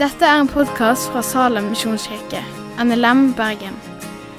Dette 0.00 0.24
er 0.24 0.38
en 0.40 0.48
podkast 0.48 1.10
fra 1.12 1.20
Salem 1.20 1.66
misjonskirke, 1.68 2.38
NLM 2.80 3.34
Bergen. 3.36 3.74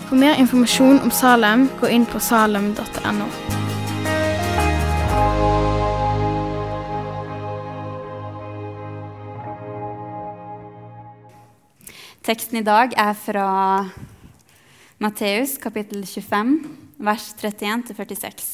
For 0.07 0.17
mer 0.17 0.39
informasjon 0.41 0.97
om 1.05 1.11
Salem, 1.13 1.67
gå 1.77 1.85
inn 1.93 2.07
på 2.09 2.17
salem.no. 2.17 3.27
Teksten 12.25 12.57
i 12.57 12.63
dag 12.65 12.95
er 12.97 13.13
fra 13.21 13.45
Matteus 14.97 15.59
kapittel 15.61 16.07
25, 16.09 16.55
vers 17.05 17.27
31-46. 17.43 18.49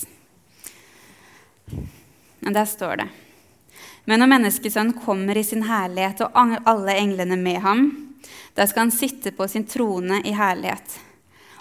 Der 2.43 2.67
står 2.67 2.99
det 3.05 3.07
Men 4.07 4.21
når 4.23 4.29
Menneskesønnen 4.31 4.95
kommer 5.03 5.35
i 5.35 5.43
sin 5.43 5.65
herlighet 5.67 6.21
og 6.23 6.37
alle 6.63 6.93
englene 6.95 7.35
med 7.35 7.59
ham, 7.59 7.81
da 8.55 8.63
skal 8.67 8.85
han 8.85 8.93
sitte 8.95 9.33
på 9.35 9.47
sin 9.51 9.65
trone 9.67 10.21
i 10.23 10.31
herlighet, 10.35 10.93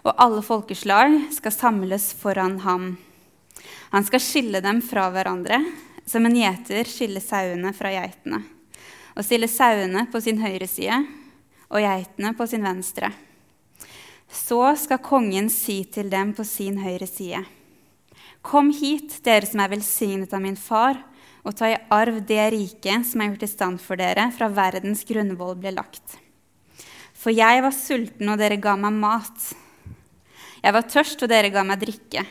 og 0.07 0.15
alle 0.23 0.45
folkeslag 0.47 1.17
skal 1.35 1.55
samles 1.55 2.13
foran 2.21 2.61
ham. 2.63 2.93
Han 3.91 4.07
skal 4.07 4.23
skille 4.23 4.61
dem 4.63 4.79
fra 4.79 5.09
hverandre, 5.11 5.59
som 6.07 6.27
en 6.27 6.37
gjeter 6.39 6.87
skiller 6.87 7.25
sauene 7.25 7.73
fra 7.75 7.91
geitene, 7.91 8.45
og 9.19 9.27
stille 9.27 9.51
sauene 9.51 10.07
på 10.13 10.23
sin 10.23 10.39
høyre 10.39 10.71
side 10.71 11.01
og 11.67 11.83
geitene 11.83 12.31
på 12.39 12.47
sin 12.47 12.63
venstre. 12.63 13.11
Så 14.31 14.61
skal 14.79 15.03
kongen 15.03 15.51
si 15.51 15.81
til 15.91 16.11
dem 16.15 16.31
på 16.37 16.47
sin 16.47 16.79
høyre 16.79 17.11
side.: 17.11 17.43
Kom 18.43 18.71
hit, 18.71 19.19
dere 19.27 19.47
som 19.47 19.61
er 19.61 19.75
velsignet 19.75 20.35
av 20.35 20.43
min 20.47 20.57
far, 20.57 21.03
og 21.47 21.55
ta 21.55 21.71
i 21.71 21.79
arv 21.95 22.19
det 22.27 22.43
riket 22.53 23.07
som 23.07 23.23
er 23.23 23.31
gjort 23.31 23.45
i 23.47 23.51
stand 23.51 23.83
for 23.83 23.99
dere 24.01 24.27
fra 24.35 24.49
verdens 24.51 25.05
grunnvoll 25.07 25.55
ble 25.61 25.77
lagt. 25.77 26.17
For 27.15 27.31
jeg 27.35 27.63
var 27.63 27.75
sulten, 27.75 28.29
og 28.33 28.41
dere 28.41 28.59
ga 28.63 28.75
meg 28.79 28.99
mat. 28.99 29.47
Jeg 30.63 30.75
var 30.75 30.89
tørst, 30.91 31.23
og 31.23 31.31
dere 31.31 31.53
ga 31.55 31.63
meg 31.67 31.81
drikke. 31.81 32.25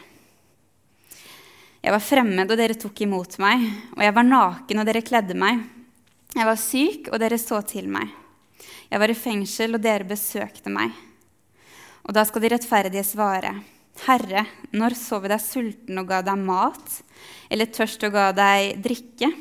Jeg 1.85 1.93
var 1.93 2.03
fremmed, 2.03 2.51
og 2.51 2.59
dere 2.59 2.77
tok 2.79 3.01
imot 3.05 3.37
meg. 3.43 3.63
Og 3.95 4.03
jeg 4.03 4.15
var 4.15 4.27
naken, 4.27 4.81
og 4.81 4.87
dere 4.89 5.03
kledde 5.05 5.37
meg. 5.37 5.63
Jeg 6.35 6.47
var 6.47 6.59
syk, 6.59 7.09
og 7.11 7.19
dere 7.23 7.39
så 7.39 7.61
til 7.67 7.87
meg. 7.91 8.11
Jeg 8.91 9.01
var 9.01 9.11
i 9.11 9.17
fengsel, 9.17 9.77
og 9.77 9.83
dere 9.83 10.07
besøkte 10.07 10.73
meg. 10.73 10.91
Og 12.05 12.13
da 12.15 12.25
skal 12.27 12.43
de 12.43 12.51
rettferdige 12.53 13.05
svare, 13.07 13.55
Herre, 14.03 14.43
når 14.75 14.95
så 14.99 15.21
vi 15.23 15.31
deg 15.31 15.41
sulten 15.41 16.01
og 16.01 16.09
ga 16.09 16.19
deg 16.25 16.41
mat, 16.43 16.97
eller 17.49 17.71
tørst 17.71 18.03
og 18.07 18.13
ga 18.15 18.27
deg 18.35 18.81
drikke? 18.83 19.31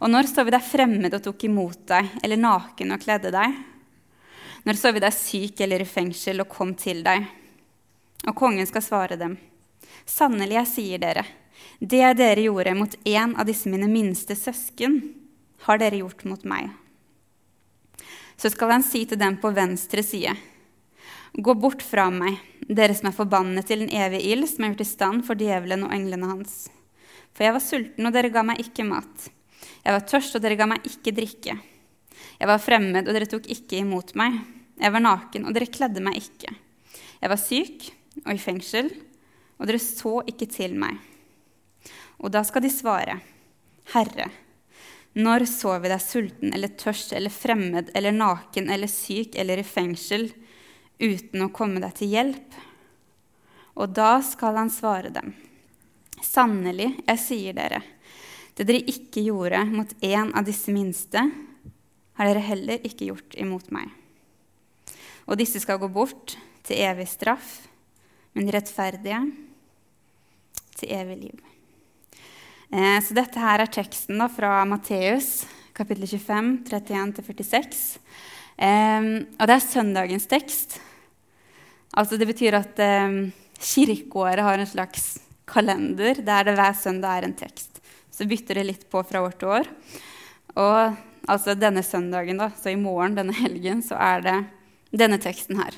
Og 0.00 0.10
når 0.10 0.30
så 0.30 0.44
vi 0.46 0.54
deg 0.54 0.64
fremmed 0.64 1.14
og 1.14 1.22
tok 1.22 1.44
imot 1.46 1.84
deg, 1.90 2.08
eller 2.24 2.40
naken 2.40 2.96
og 2.96 3.04
kledde 3.04 3.32
deg? 3.34 3.60
Når 4.64 4.78
så 4.78 4.92
vi 4.94 5.02
deg 5.02 5.14
syk 5.14 5.62
eller 5.64 5.82
i 5.82 5.88
fengsel 5.88 6.42
og 6.42 6.50
kom 6.50 6.74
til 6.78 7.02
deg? 7.04 7.24
Og 8.30 8.36
kongen 8.38 8.68
skal 8.68 8.84
svare 8.84 9.18
dem, 9.18 9.36
Sannelig, 10.06 10.56
jeg 10.56 10.70
sier 10.70 11.02
dere, 11.02 11.24
det 11.78 12.02
dere 12.18 12.46
gjorde 12.46 12.74
mot 12.74 12.94
en 13.06 13.34
av 13.38 13.46
disse 13.46 13.70
mine 13.70 13.88
minste 13.90 14.34
søsken, 14.38 15.00
har 15.66 15.78
dere 15.78 16.00
gjort 16.00 16.24
mot 16.26 16.46
meg. 16.48 16.70
Så 18.38 18.50
skal 18.50 18.72
han 18.74 18.86
si 18.86 19.04
til 19.06 19.20
dem 19.20 19.36
på 19.38 19.52
venstre 19.54 20.02
side.: 20.02 20.34
Gå 21.32 21.54
bort 21.56 21.80
fra 21.80 22.10
meg, 22.12 22.34
dere 22.68 22.92
som 22.92 23.08
er 23.08 23.14
forbannet 23.16 23.64
til 23.64 23.80
den 23.80 23.92
evige 23.96 24.34
ild, 24.34 24.44
som 24.50 24.66
er 24.66 24.74
gjort 24.74 24.82
i 24.84 24.88
stand 24.90 25.22
for 25.24 25.40
djevelen 25.40 25.86
og 25.86 25.94
englene 25.96 26.28
hans. 26.28 26.66
For 27.32 27.46
jeg 27.46 27.54
var 27.56 27.64
sulten, 27.64 28.08
og 28.08 28.12
dere 28.12 28.28
ga 28.34 28.42
meg 28.44 28.60
ikke 28.60 28.84
mat. 28.84 29.30
Jeg 29.80 29.96
var 29.96 30.04
tørst, 30.10 30.36
og 30.36 30.44
dere 30.44 30.58
ga 30.60 30.66
meg 30.68 30.84
ikke 30.90 31.14
drikke. 31.16 31.54
Jeg 32.36 32.50
var 32.50 32.60
fremmed, 32.60 33.08
og 33.08 33.16
dere 33.16 33.30
tok 33.32 33.48
ikke 33.48 33.80
imot 33.80 34.12
meg. 34.20 34.42
Jeg 34.76 34.92
var 34.92 35.04
naken, 35.06 35.48
og 35.48 35.56
dere 35.56 35.72
kledde 35.72 36.04
meg 36.04 36.20
ikke. 36.20 36.52
Jeg 37.22 37.32
var 37.32 37.40
syk 37.40 37.88
og 38.26 38.30
i 38.34 38.44
fengsel, 38.44 38.92
og 39.56 39.70
dere 39.70 39.80
så 39.80 40.18
ikke 40.28 40.50
til 40.52 40.76
meg. 40.76 41.00
Og 42.20 42.28
da 42.34 42.44
skal 42.44 42.66
de 42.66 42.76
svare, 42.76 43.16
Herre, 43.94 44.28
når 45.16 45.48
så 45.48 45.78
vi 45.80 45.88
deg 45.88 46.00
sulten 46.04 46.52
eller 46.52 46.76
tørst 46.76 47.16
eller 47.16 47.32
fremmed 47.32 47.90
eller 47.96 48.12
naken 48.16 48.68
eller 48.72 48.88
syk 48.88 49.34
eller 49.40 49.60
i 49.60 49.66
fengsel 49.66 50.28
uten 51.02 51.44
å 51.44 51.52
komme 51.54 51.82
deg 51.82 51.96
til 51.98 52.12
hjelp? 52.14 52.58
Og 53.76 53.92
da 53.96 54.20
skal 54.24 54.58
han 54.60 54.70
svare 54.72 55.10
dem. 55.12 55.32
Sannelig, 56.22 56.92
jeg 57.08 57.20
sier 57.20 57.56
dere, 57.56 57.80
det 58.54 58.66
dere 58.68 58.84
ikke 58.92 59.24
gjorde 59.24 59.62
mot 59.70 59.94
en 60.04 60.30
av 60.36 60.46
disse 60.46 60.72
minste, 60.74 61.24
har 62.18 62.28
dere 62.28 62.44
heller 62.44 62.84
ikke 62.86 63.08
gjort 63.08 63.34
imot 63.40 63.72
meg. 63.74 63.88
Og 65.26 65.38
disse 65.40 65.62
skal 65.62 65.80
gå 65.80 65.88
bort 65.90 66.36
til 66.66 66.82
evig 66.84 67.08
straff, 67.10 67.62
men 68.36 68.46
de 68.46 68.54
rettferdige 68.54 69.22
til 70.78 70.94
evig 70.94 71.18
liv. 71.24 71.40
Eh, 72.72 73.00
så 73.04 73.16
dette 73.16 73.40
her 73.40 73.64
er 73.64 73.72
teksten 73.72 74.20
da, 74.20 74.28
fra 74.32 74.62
Matteus 74.68 75.42
kapittel 75.76 76.06
25, 76.06 76.64
31-46. 76.68 77.82
Eh, 78.56 79.10
og 79.38 79.48
det 79.48 79.56
er 79.56 79.64
søndagens 79.64 80.28
tekst. 80.30 80.78
Altså 81.92 82.16
Det 82.16 82.28
betyr 82.28 82.56
at 82.56 82.78
eh, 82.80 83.18
kirkeåret 83.60 84.44
har 84.46 84.58
en 84.58 84.68
slags 84.68 85.18
kalender 85.48 86.22
der 86.24 86.46
det 86.48 86.56
hver 86.56 86.76
søndag 86.78 87.18
er 87.18 87.28
en 87.28 87.36
tekst. 87.36 87.82
Så 88.12 88.24
bytter 88.28 88.60
det 88.60 88.68
litt 88.68 88.86
på 88.90 89.02
fra 89.04 89.20
år 89.24 89.36
til 89.36 89.52
år. 89.52 89.68
Og 90.56 90.96
altså 91.28 91.54
denne 91.56 91.84
søndagen, 91.84 92.40
da, 92.40 92.50
så 92.56 92.72
i 92.72 92.80
morgen, 92.80 93.16
denne 93.16 93.34
helgen, 93.36 93.82
så 93.84 93.96
er 94.00 94.24
det 94.24 94.38
denne 94.92 95.20
teksten 95.20 95.60
her. 95.60 95.76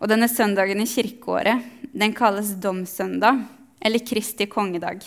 Og 0.00 0.10
denne 0.10 0.30
søndagen 0.30 0.80
i 0.80 0.88
kirkeåret, 0.88 1.64
den 1.92 2.14
kalles 2.16 2.54
domssøndag, 2.62 3.42
eller 3.80 4.06
Kristi 4.06 4.46
kongedag. 4.50 5.02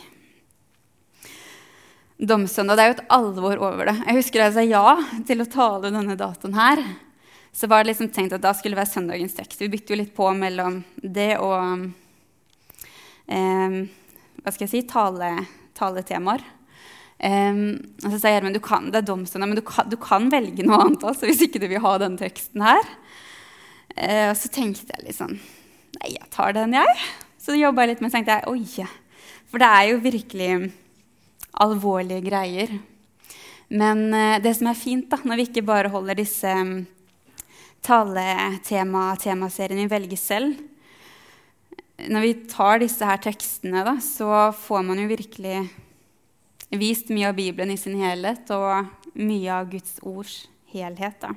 Domssøndag, 2.20 2.78
det 2.78 2.84
er 2.84 2.92
jo 2.92 2.98
et 2.98 3.08
alvor 3.18 3.64
over 3.70 3.90
det. 3.90 3.96
Jeg 4.06 4.20
husker 4.20 4.44
jeg 4.44 4.56
sa 4.56 4.64
ja 4.68 4.86
til 5.28 5.44
å 5.44 5.50
tale 5.50 5.92
denne 5.92 6.16
datoen 6.20 6.56
her. 6.56 6.84
Så 7.54 7.70
var 7.70 7.84
det 7.84 7.92
liksom 7.92 8.10
tenkt 8.10 8.34
at 8.34 8.42
da 8.42 8.54
skulle 8.58 8.74
det 8.74 8.82
være 8.82 8.94
søndagens 8.96 9.36
tekst. 9.38 9.62
Vi 9.62 9.70
bytter 9.70 9.94
jo 9.94 10.00
litt 10.02 10.16
på 10.18 10.32
mellom 10.34 10.82
det 10.98 11.36
og 11.38 11.86
eh, 13.30 13.78
hva 14.44 14.52
skal 14.52 14.66
jeg 14.66 14.74
si 14.74 14.82
tale, 14.90 15.30
taletemaer. 15.78 16.44
Um, 17.24 17.78
og 18.04 18.10
så 18.12 18.18
sa 18.20 18.32
Gjermund 18.34 18.58
du 18.58 18.60
kan, 18.64 18.90
det 18.92 19.00
er 19.00 19.06
domstolene, 19.08 19.48
men 19.54 19.60
du 19.62 19.64
kan, 19.64 19.88
du 19.88 19.96
kan, 20.02 20.26
velge 20.34 20.66
noe 20.66 20.82
annet 20.84 21.06
også, 21.08 21.30
hvis 21.30 21.46
ikke 21.46 21.62
du 21.64 21.70
vil 21.72 21.84
ha 21.84 21.94
den 22.02 22.18
teksten 22.20 22.64
her. 22.66 22.90
Uh, 23.96 24.32
og 24.34 24.38
så 24.40 24.52
tenkte 24.52 24.98
jeg 24.98 25.16
sånn 25.16 25.38
Nei, 25.38 26.16
jeg 26.16 26.26
tar 26.34 26.56
den, 26.58 26.74
jeg. 26.74 27.04
Så 27.38 27.54
jobba 27.56 27.86
jeg 27.86 27.94
litt 27.94 28.02
med 28.04 28.12
tenkte 28.12 28.40
jeg, 28.40 28.50
oi, 28.50 28.88
For 29.52 29.62
det 29.62 29.70
er 29.70 29.90
jo 29.92 30.02
virkelig 30.04 30.50
alvorlige 31.64 32.26
greier. 32.26 32.74
Men 33.70 34.08
uh, 34.10 34.42
det 34.44 34.56
som 34.58 34.72
er 34.72 34.80
fint, 34.80 35.08
da, 35.12 35.22
når 35.22 35.40
vi 35.40 35.48
ikke 35.48 35.68
bare 35.70 35.94
holder 35.94 36.18
disse 36.18 36.58
taletema, 37.84 39.12
temaserien 39.20 39.84
vi 39.84 39.92
velger 39.92 40.20
selv 40.20 40.60
Når 42.10 42.26
vi 42.26 42.34
tar 42.50 42.82
disse 42.82 43.06
her 43.06 43.20
tekstene, 43.22 43.84
da, 43.86 43.98
så 44.02 44.52
får 44.58 44.86
man 44.88 45.00
jo 45.00 45.10
virkelig 45.12 45.60
vist 46.74 47.12
mye 47.14 47.30
av 47.30 47.38
Bibelen 47.38 47.72
i 47.74 47.78
sin 47.78 48.00
helhet 48.02 48.50
og 48.56 48.90
mye 49.14 49.52
av 49.54 49.70
Guds 49.70 50.00
ords 50.02 50.40
helhet. 50.74 51.20
Da. 51.22 51.30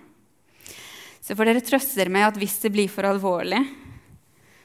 Så 1.20 1.36
får 1.36 1.50
dere 1.50 1.62
trøste 1.64 2.00
dere 2.00 2.14
med 2.14 2.24
at 2.24 2.40
hvis 2.40 2.56
det 2.64 2.72
blir 2.72 2.88
for 2.90 3.04
alvorlig, 3.04 3.60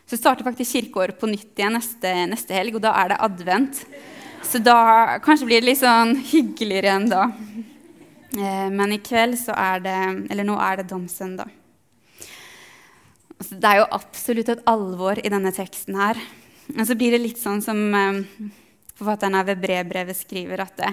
så 0.07 0.17
starter 0.19 0.47
faktisk 0.47 0.77
kirkeåret 0.77 1.19
på 1.19 1.29
nytt 1.29 1.59
igjen 1.59 1.75
neste, 1.75 2.09
neste 2.31 2.55
helg, 2.55 2.79
og 2.79 2.85
da 2.87 2.95
er 3.03 3.11
det 3.11 3.21
advent. 3.27 3.83
Så 4.47 4.63
da 4.63 5.19
kanskje 5.23 5.47
blir 5.47 5.61
det 5.61 5.69
litt 5.69 5.83
sånn 5.83 6.15
hyggeligere 6.31 6.89
igjen 6.89 7.11
da. 7.11 7.27
Eh, 8.35 8.67
men 8.71 8.95
i 8.95 8.99
kveld 9.03 9.35
så 9.39 9.51
er 9.59 9.81
det 9.83 9.97
Eller 10.31 10.47
nå 10.47 10.55
er 10.55 10.79
det 10.79 10.89
domssøndag. 10.91 11.51
Altså, 13.41 13.57
det 13.57 13.69
er 13.71 13.79
jo 13.79 13.89
absolutt 13.97 14.49
et 14.53 14.63
alvor 14.69 15.17
i 15.17 15.29
denne 15.33 15.49
teksten 15.55 15.95
her. 15.97 16.19
Og 16.75 16.85
så 16.85 16.93
blir 16.93 17.15
det 17.15 17.23
litt 17.23 17.39
sånn 17.41 17.63
som 17.65 17.79
eh, 17.97 18.19
forfatteren 18.99 19.39
av 19.39 19.49
Brevbrevet 19.57 20.19
skriver, 20.19 20.61
at 20.61 20.75
det, 20.77 20.91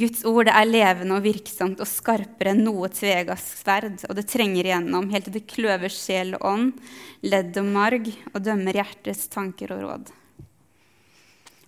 Guds 0.00 0.24
ord 0.24 0.48
det 0.48 0.54
er 0.56 0.70
levende 0.70 1.18
og 1.18 1.26
virksomt 1.26 1.82
og 1.84 1.90
skarpere 1.90 2.54
enn 2.54 2.64
noe 2.64 2.88
tvegaskt 2.88 3.60
sverd, 3.60 4.00
og 4.08 4.16
det 4.16 4.24
trenger 4.32 4.64
igjennom 4.64 5.10
helt 5.12 5.28
til 5.28 5.36
det 5.36 5.44
kløver 5.50 5.92
sjel 5.92 6.34
og 6.38 6.48
ånd, 6.54 6.72
ledd 7.28 7.60
og 7.60 7.68
marg, 7.76 8.08
og 8.32 8.40
dømmer 8.48 8.80
hjertets 8.80 9.28
tanker 9.36 9.76
og 9.76 9.84
råd. 9.84 10.12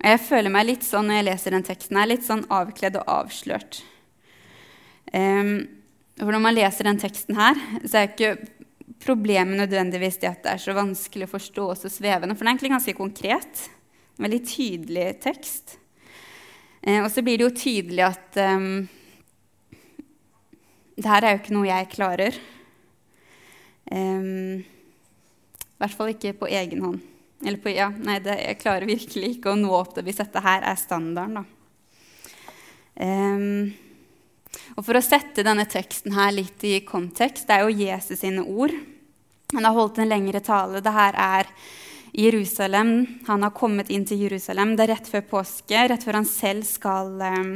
Og 0.00 0.10
jeg 0.14 0.24
føler 0.24 0.52
meg 0.56 0.70
litt 0.70 0.86
sånn 0.86 1.10
når 1.10 1.20
jeg 1.20 1.28
leser 1.28 1.58
den 1.58 1.68
teksten, 1.68 2.00
her, 2.00 2.08
litt 2.08 2.24
sånn 2.24 2.48
avkledd 2.56 2.96
og 3.02 3.16
avslørt. 3.20 3.82
Um, 5.12 5.56
for 6.16 6.32
når 6.32 6.42
man 6.48 6.56
leser 6.56 6.88
den 6.88 7.00
teksten 7.04 7.36
her, 7.36 7.58
så 7.84 7.98
er 7.98 8.06
jeg 8.06 8.14
ikke 8.14 8.55
problemet 9.02 9.58
nødvendigvis 9.60 10.20
det 10.22 10.30
at 10.30 10.44
det 10.44 10.52
er 10.54 10.62
så 10.62 10.74
vanskelig 10.76 11.26
å 11.28 11.34
forstå 11.34 11.64
og 11.72 11.80
så 11.80 11.90
svevende, 11.92 12.36
for 12.36 12.44
det 12.44 12.50
er 12.50 12.54
egentlig 12.54 12.74
ganske 12.74 12.96
konkret. 12.96 13.64
En 14.16 14.26
veldig 14.26 14.42
tydelig 14.48 15.08
tekst. 15.24 15.76
Uh, 16.86 17.02
og 17.02 17.10
så 17.12 17.24
blir 17.24 17.38
det 17.38 17.48
jo 17.48 17.56
tydelig 17.58 18.06
at 18.06 18.38
um, 18.54 18.86
det 20.96 21.10
her 21.10 21.26
er 21.26 21.34
jo 21.34 21.42
ikke 21.42 21.56
noe 21.56 21.68
jeg 21.68 21.90
klarer. 21.92 22.38
Um, 23.90 24.64
I 24.64 25.82
hvert 25.82 25.96
fall 25.98 26.14
ikke 26.14 26.36
på 26.40 26.48
egen 26.48 26.84
hånd. 26.86 27.02
Eller 27.44 27.60
på, 27.60 27.68
ja, 27.74 27.90
nei, 27.92 28.16
det, 28.24 28.38
jeg 28.40 28.60
klarer 28.62 28.88
virkelig 28.88 29.34
ikke 29.34 29.52
å 29.52 29.58
nå 29.60 29.68
opp 29.76 29.92
det 29.98 30.06
hvis 30.06 30.22
dette 30.22 30.40
her 30.40 30.64
er 30.64 30.78
standarden. 30.80 31.42
da. 31.42 31.44
Um, 32.96 33.74
og 34.76 34.84
For 34.84 34.98
å 34.98 35.04
sette 35.04 35.44
denne 35.46 35.66
teksten 35.68 36.14
her 36.16 36.34
litt 36.34 36.64
i 36.66 36.80
kontekst 36.86 37.48
Det 37.48 37.56
er 37.56 37.64
jo 37.66 37.84
Jesus 37.86 38.20
sine 38.20 38.44
ord. 38.44 38.74
Han 39.54 39.64
har 39.64 39.76
holdt 39.76 40.00
en 40.02 40.10
lengre 40.10 40.40
tale. 40.42 40.82
Det 40.82 40.92
her 40.92 41.16
er 41.16 41.50
Jerusalem. 42.16 43.20
Han 43.28 43.44
har 43.46 43.54
kommet 43.54 43.90
inn 43.94 44.06
til 44.08 44.24
Jerusalem. 44.24 44.74
Det 44.76 44.86
er 44.86 44.94
rett 44.96 45.10
før 45.10 45.24
påske, 45.30 45.86
rett 45.86 46.02
før 46.02 46.18
han 46.18 46.28
selv 46.28 46.66
skal, 46.66 47.12
um, 47.20 47.52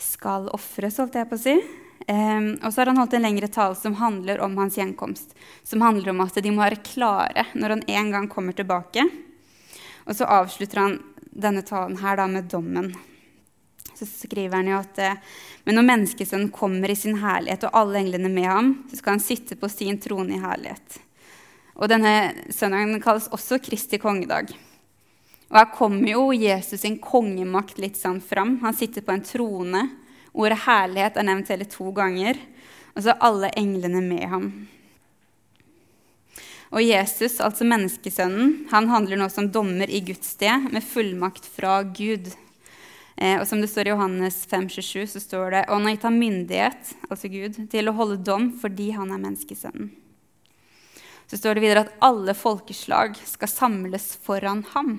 skal 0.00 0.48
ofres, 0.54 1.00
holdt 1.02 1.18
jeg 1.20 1.28
på 1.28 1.36
å 1.36 1.42
si. 1.44 1.56
Um, 2.08 2.48
og 2.60 2.68
så 2.70 2.80
har 2.80 2.92
han 2.92 3.00
holdt 3.00 3.16
en 3.18 3.24
lengre 3.24 3.48
tale 3.52 3.76
som 3.78 3.96
handler 4.00 4.40
om 4.44 4.56
hans 4.60 4.78
gjenkomst. 4.80 5.36
Som 5.64 5.84
handler 5.84 6.12
om 6.14 6.24
at 6.24 6.40
de 6.40 6.52
må 6.52 6.64
være 6.64 6.82
klare 6.86 7.48
når 7.52 7.76
han 7.76 7.88
en 7.98 8.14
gang 8.16 8.30
kommer 8.32 8.56
tilbake. 8.56 9.04
Og 10.04 10.16
så 10.16 10.28
avslutter 10.28 10.82
han 10.82 10.98
denne 11.34 11.64
talen 11.66 11.98
her 12.00 12.16
da 12.20 12.28
med 12.30 12.48
dommen. 12.52 12.92
Så 13.94 14.08
skriver 14.08 14.58
han 14.58 14.70
jo 14.72 14.80
at 14.80 15.00
men 15.64 15.78
når 15.78 15.86
menneskesønnen 15.88 16.50
kommer 16.52 16.92
i 16.92 16.98
sin 16.98 17.16
herlighet 17.22 17.64
og 17.68 17.76
alle 17.78 18.02
englene 18.02 18.28
med 18.28 18.48
ham, 18.50 18.70
så 18.90 18.98
skal 18.98 19.16
han 19.16 19.24
sitte 19.24 19.56
på 19.56 19.70
sin 19.72 19.96
trone 20.02 20.36
i 20.36 20.42
herlighet. 20.42 20.98
Og 21.80 21.88
denne 21.90 22.12
søndagen 22.52 23.00
kalles 23.02 23.30
også 23.32 23.58
Kristi 23.64 23.98
kongedag. 24.02 24.52
Og 25.48 25.56
her 25.56 25.70
kommer 25.72 26.10
jo 26.10 26.28
Jesus 26.36 26.82
sin 26.84 26.98
kongemakt 27.02 27.80
litt 27.80 27.96
sånn 27.96 28.20
fram. 28.20 28.58
Han 28.60 28.76
sitter 28.76 29.04
på 29.04 29.14
en 29.14 29.24
trone 29.24 29.84
Ordet 30.34 30.64
'herlighet' 30.66 31.16
er 31.16 31.26
nevnt 31.28 31.50
hele 31.52 31.64
to 31.64 31.92
ganger. 31.94 32.38
Og 32.96 33.02
så 33.02 33.14
alle 33.22 33.52
englene 33.54 34.00
med 34.02 34.28
ham. 34.28 34.48
Og 36.74 36.82
Jesus, 36.82 37.38
altså 37.40 37.62
menneskesønnen, 37.62 38.66
han 38.70 38.88
handler 38.90 39.20
nå 39.20 39.28
som 39.30 39.46
dommer 39.54 39.90
i 39.90 40.00
Guds 40.02 40.34
sted, 40.34 40.72
med 40.72 40.82
fullmakt 40.82 41.46
fra 41.46 41.82
Gud. 41.86 42.32
Eh, 43.16 43.38
og 43.38 43.46
som 43.46 43.60
det 43.62 43.70
står 43.70 43.88
i 43.88 43.92
Johannes 43.94 44.40
5, 44.50 44.68
27, 44.68 45.06
så 45.12 45.20
står 45.22 45.50
det 45.54 45.60
Og 45.68 45.76
han 45.76 45.86
har 45.86 45.94
gitt 45.94 46.06
ham 46.08 46.16
myndighet, 46.18 46.94
altså 47.06 47.30
Gud, 47.30 47.58
til 47.70 47.90
å 47.90 47.94
holde 47.94 48.18
dom 48.26 48.48
fordi 48.58 48.90
han 48.96 49.12
er 49.14 49.22
menneskesønnen. 49.22 49.92
Så 51.30 51.38
står 51.40 51.56
det 51.56 51.64
videre 51.64 51.84
at 51.86 51.94
alle 52.04 52.34
folkeslag 52.36 53.16
skal 53.24 53.48
samles 53.48 54.10
foran 54.22 54.64
ham. 54.74 54.98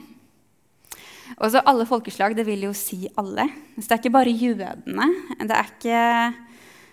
Og 1.38 1.52
så 1.52 1.62
Alle 1.66 1.86
folkeslag, 1.90 2.36
det 2.38 2.46
vil 2.48 2.68
jo 2.68 2.74
si 2.78 3.06
alle. 3.18 3.48
Så 3.78 3.88
det 3.88 3.96
er 3.96 4.02
ikke 4.04 4.18
bare 4.18 4.34
jødene. 4.34 5.08
Det 5.42 5.58
er 5.58 5.72
ikke, 5.72 6.02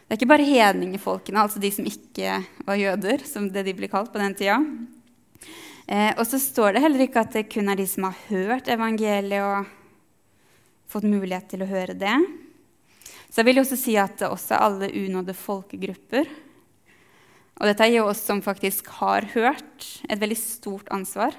det 0.07 0.15
er 0.15 0.19
ikke 0.19 0.31
bare 0.33 0.49
hedningefolkene, 0.49 1.45
altså 1.45 1.61
de 1.61 1.71
som 1.73 1.89
ikke 1.89 2.41
var 2.67 2.81
jøder, 2.81 3.25
som 3.29 3.49
det 3.53 3.67
de 3.69 3.77
ble 3.77 3.91
kalt 3.93 4.13
på 4.13 4.21
den 4.23 4.35
tida. 4.37 4.59
Eh, 5.87 6.13
og 6.17 6.25
så 6.29 6.41
står 6.41 6.75
det 6.75 6.85
heller 6.85 7.05
ikke 7.05 7.25
at 7.25 7.37
det 7.37 7.49
kun 7.53 7.69
er 7.69 7.79
de 7.79 7.87
som 7.89 8.09
har 8.09 8.19
hørt 8.31 8.71
evangeliet 8.73 9.45
og 9.45 9.71
fått 10.93 11.09
mulighet 11.09 11.49
til 11.51 11.65
å 11.65 11.71
høre 11.71 11.97
det. 11.99 12.15
Så 13.33 13.41
jeg 13.41 13.49
vil 13.49 13.63
også 13.63 13.79
si 13.81 13.95
at 13.97 14.19
det 14.21 14.29
også 14.29 14.57
er 14.57 14.67
alle 14.67 14.91
unådde 14.93 15.35
folkegrupper. 15.37 16.29
Og 17.61 17.69
dette 17.69 17.89
gir 17.89 18.05
oss 18.05 18.21
som 18.27 18.43
faktisk 18.45 18.91
har 18.99 19.29
hørt, 19.33 19.87
et 20.09 20.21
veldig 20.21 20.37
stort 20.37 20.91
ansvar. 20.93 21.37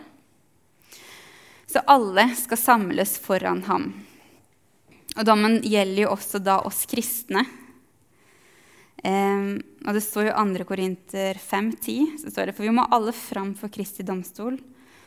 Så 1.70 1.82
alle 1.90 2.28
skal 2.38 2.60
samles 2.60 3.18
foran 3.22 3.64
ham. 3.70 3.92
Og 5.14 5.26
dommen 5.28 5.60
gjelder 5.62 6.06
jo 6.06 6.14
også 6.16 6.42
da 6.42 6.60
oss 6.66 6.84
kristne. 6.90 7.46
Um, 9.04 9.60
og 9.84 9.98
det 9.98 10.04
står 10.06 10.30
jo 10.30 10.36
2. 10.38 10.66
Korinter 10.66 11.38
5,10, 11.42 12.22
så 12.22 12.32
står 12.32 12.50
det 12.50 12.56
for 12.56 12.64
vi 12.64 12.72
må 12.74 12.86
alle 12.88 13.12
fram 13.14 13.52
for 13.60 13.74
Kristi 13.74 14.06
domstol, 14.08 14.56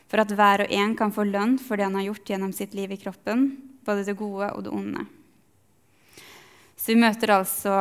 for 0.06 0.20
at 0.20 0.34
hver 0.36 0.66
og 0.66 0.74
en 0.76 0.92
kan 0.98 1.14
få 1.14 1.24
lønn 1.24 1.56
for 1.58 1.80
det 1.80 1.88
han 1.88 1.96
har 1.96 2.10
gjort 2.10 2.28
gjennom 2.30 2.52
sitt 2.54 2.76
liv 2.76 2.92
i 2.92 3.00
kroppen, 3.00 3.46
både 3.86 4.04
det 4.06 4.16
gode 4.18 4.50
og 4.52 4.64
det 4.66 4.74
onde. 4.74 5.04
Så 6.76 6.92
vi 6.92 7.00
møter 7.00 7.32
altså 7.38 7.76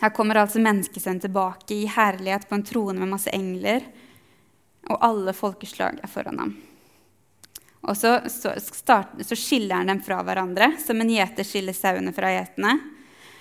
Her 0.00 0.10
kommer 0.16 0.40
altså 0.40 0.62
menneskesønnen 0.64 1.20
tilbake 1.20 1.76
i 1.76 1.88
herlighet 1.88 2.48
på 2.48 2.56
en 2.56 2.64
trone 2.64 2.98
med 2.98 3.12
masse 3.12 3.30
engler, 3.36 3.84
og 4.88 5.04
alle 5.04 5.34
folkeslag 5.36 6.00
er 6.00 6.08
foran 6.08 6.40
ham. 6.40 6.54
Og 7.80 7.96
så, 7.96 8.14
så, 8.28 8.52
start, 8.60 9.12
så, 9.24 9.36
skiller 9.36 9.80
han 9.80 9.92
dem 9.92 10.00
fra 10.04 10.20
hverandre, 10.24 10.72
som 10.80 11.00
en 11.00 11.12
gjeter 11.12 11.46
skiller 11.46 11.76
sauene 11.76 12.12
fra 12.16 12.32
geitene. 12.32 12.74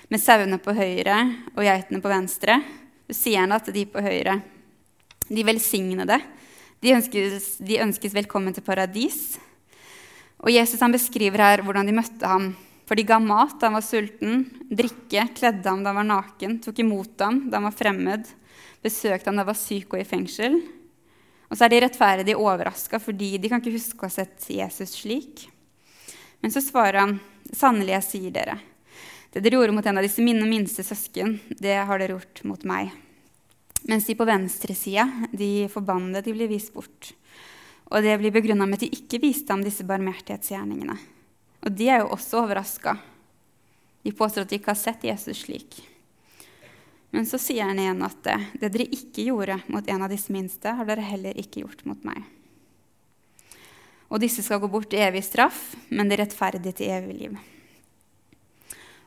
Med 0.09 0.21
sauene 0.23 0.59
på 0.63 0.73
høyre 0.75 1.17
og 1.55 1.63
geitene 1.63 2.01
på 2.03 2.11
venstre. 2.11 2.59
Så 3.09 3.17
sier 3.23 3.43
han 3.43 3.55
at 3.55 3.67
de 3.73 3.85
på 3.89 4.03
høyre, 4.03 4.39
de 5.29 5.45
velsignede, 5.45 6.19
de 6.79 6.95
ønskes, 6.95 7.55
de 7.59 7.81
ønskes 7.83 8.15
velkommen 8.15 8.55
til 8.55 8.65
paradis. 8.65 9.37
Og 10.39 10.51
Jesus 10.53 10.79
han 10.79 10.95
beskriver 10.95 11.43
her 11.43 11.63
hvordan 11.65 11.89
de 11.89 11.95
møtte 11.95 12.27
ham. 12.27 12.51
For 12.89 12.97
de 12.97 13.05
ga 13.05 13.19
mat 13.21 13.59
da 13.59 13.67
han 13.67 13.77
var 13.77 13.85
sulten, 13.85 14.45
drikke, 14.65 15.27
kledde 15.37 15.67
ham 15.67 15.83
da 15.83 15.91
han 15.91 15.99
var 15.99 16.07
naken, 16.09 16.57
tok 16.63 16.79
imot 16.81 17.21
ham 17.21 17.43
da 17.49 17.59
han 17.59 17.67
var 17.67 17.75
fremmed, 17.77 18.29
besøkte 18.81 19.29
ham 19.29 19.37
da 19.37 19.43
han 19.43 19.51
var 19.51 19.59
syk 19.59 19.93
og 19.93 20.01
i 20.01 20.07
fengsel. 20.07 20.57
Og 21.49 21.57
så 21.57 21.65
er 21.65 21.73
de 21.73 21.81
rettferdig 21.83 22.37
overraska 22.37 23.01
fordi 23.01 23.35
de 23.37 23.51
kan 23.51 23.61
ikke 23.61 23.75
huske 23.75 24.01
å 24.01 24.09
ha 24.09 24.15
sett 24.15 24.47
Jesus 24.53 24.95
slik. 25.01 25.45
Men 26.41 26.53
så 26.53 26.63
svarer 26.63 26.99
han, 27.03 27.19
'Sannelig, 27.51 27.93
jeg 27.97 28.07
sier 28.07 28.31
dere:" 28.31 28.59
Det 29.29 29.43
dere 29.43 29.59
gjorde 29.59 29.75
mot 29.75 29.85
en 29.85 29.97
av 29.97 30.03
disse 30.03 30.23
mine 30.25 30.45
minste 30.49 30.81
søsken, 30.81 31.39
det 31.49 31.85
har 31.85 31.99
dere 31.99 32.17
gjort 32.17 32.43
mot 32.49 32.63
meg. 32.65 32.89
Mens 33.85 34.07
de 34.07 34.15
på 34.17 34.25
venstresida, 34.25 35.05
de 35.31 35.67
forbannede, 35.69 36.23
de 36.25 36.33
blir 36.33 36.49
vist 36.49 36.73
bort. 36.73 37.13
Og 37.89 38.05
det 38.05 38.17
blir 38.21 38.33
begrunna 38.33 38.67
med 38.69 38.79
at 38.79 38.85
de 38.85 38.99
ikke 38.99 39.21
viste 39.23 39.53
ham 39.53 39.63
disse 39.65 39.85
barmhjertighetsgjerningene. 39.87 40.97
Og 41.65 41.75
de 41.75 41.89
er 41.89 42.03
jo 42.03 42.11
også 42.13 42.43
overraska. 42.43 42.95
De 44.05 44.13
påstår 44.15 44.45
at 44.45 44.51
de 44.51 44.59
ikke 44.59 44.71
har 44.71 44.79
sett 44.79 45.07
Jesus 45.07 45.43
slik. 45.43 45.81
Men 47.09 47.25
så 47.25 47.39
sier 47.41 47.65
han 47.65 47.79
igjen 47.81 48.03
at 48.05 48.19
det 48.61 48.69
dere 48.69 48.85
ikke 48.93 49.25
gjorde 49.31 49.57
mot 49.73 49.87
en 49.89 50.03
av 50.05 50.11
disse 50.13 50.31
minste, 50.33 50.75
har 50.77 50.85
dere 50.85 51.05
heller 51.05 51.37
ikke 51.41 51.63
gjort 51.63 51.81
mot 51.89 52.03
meg. 52.05 52.21
Og 54.09 54.21
disse 54.21 54.45
skal 54.45 54.61
gå 54.61 54.69
bort 54.69 54.89
til 54.89 55.01
evig 55.05 55.23
straff, 55.25 55.73
men 55.89 56.09
de 56.09 56.17
rettferdige 56.17 56.77
til 56.79 56.93
evig 56.93 57.17
liv. 57.17 57.39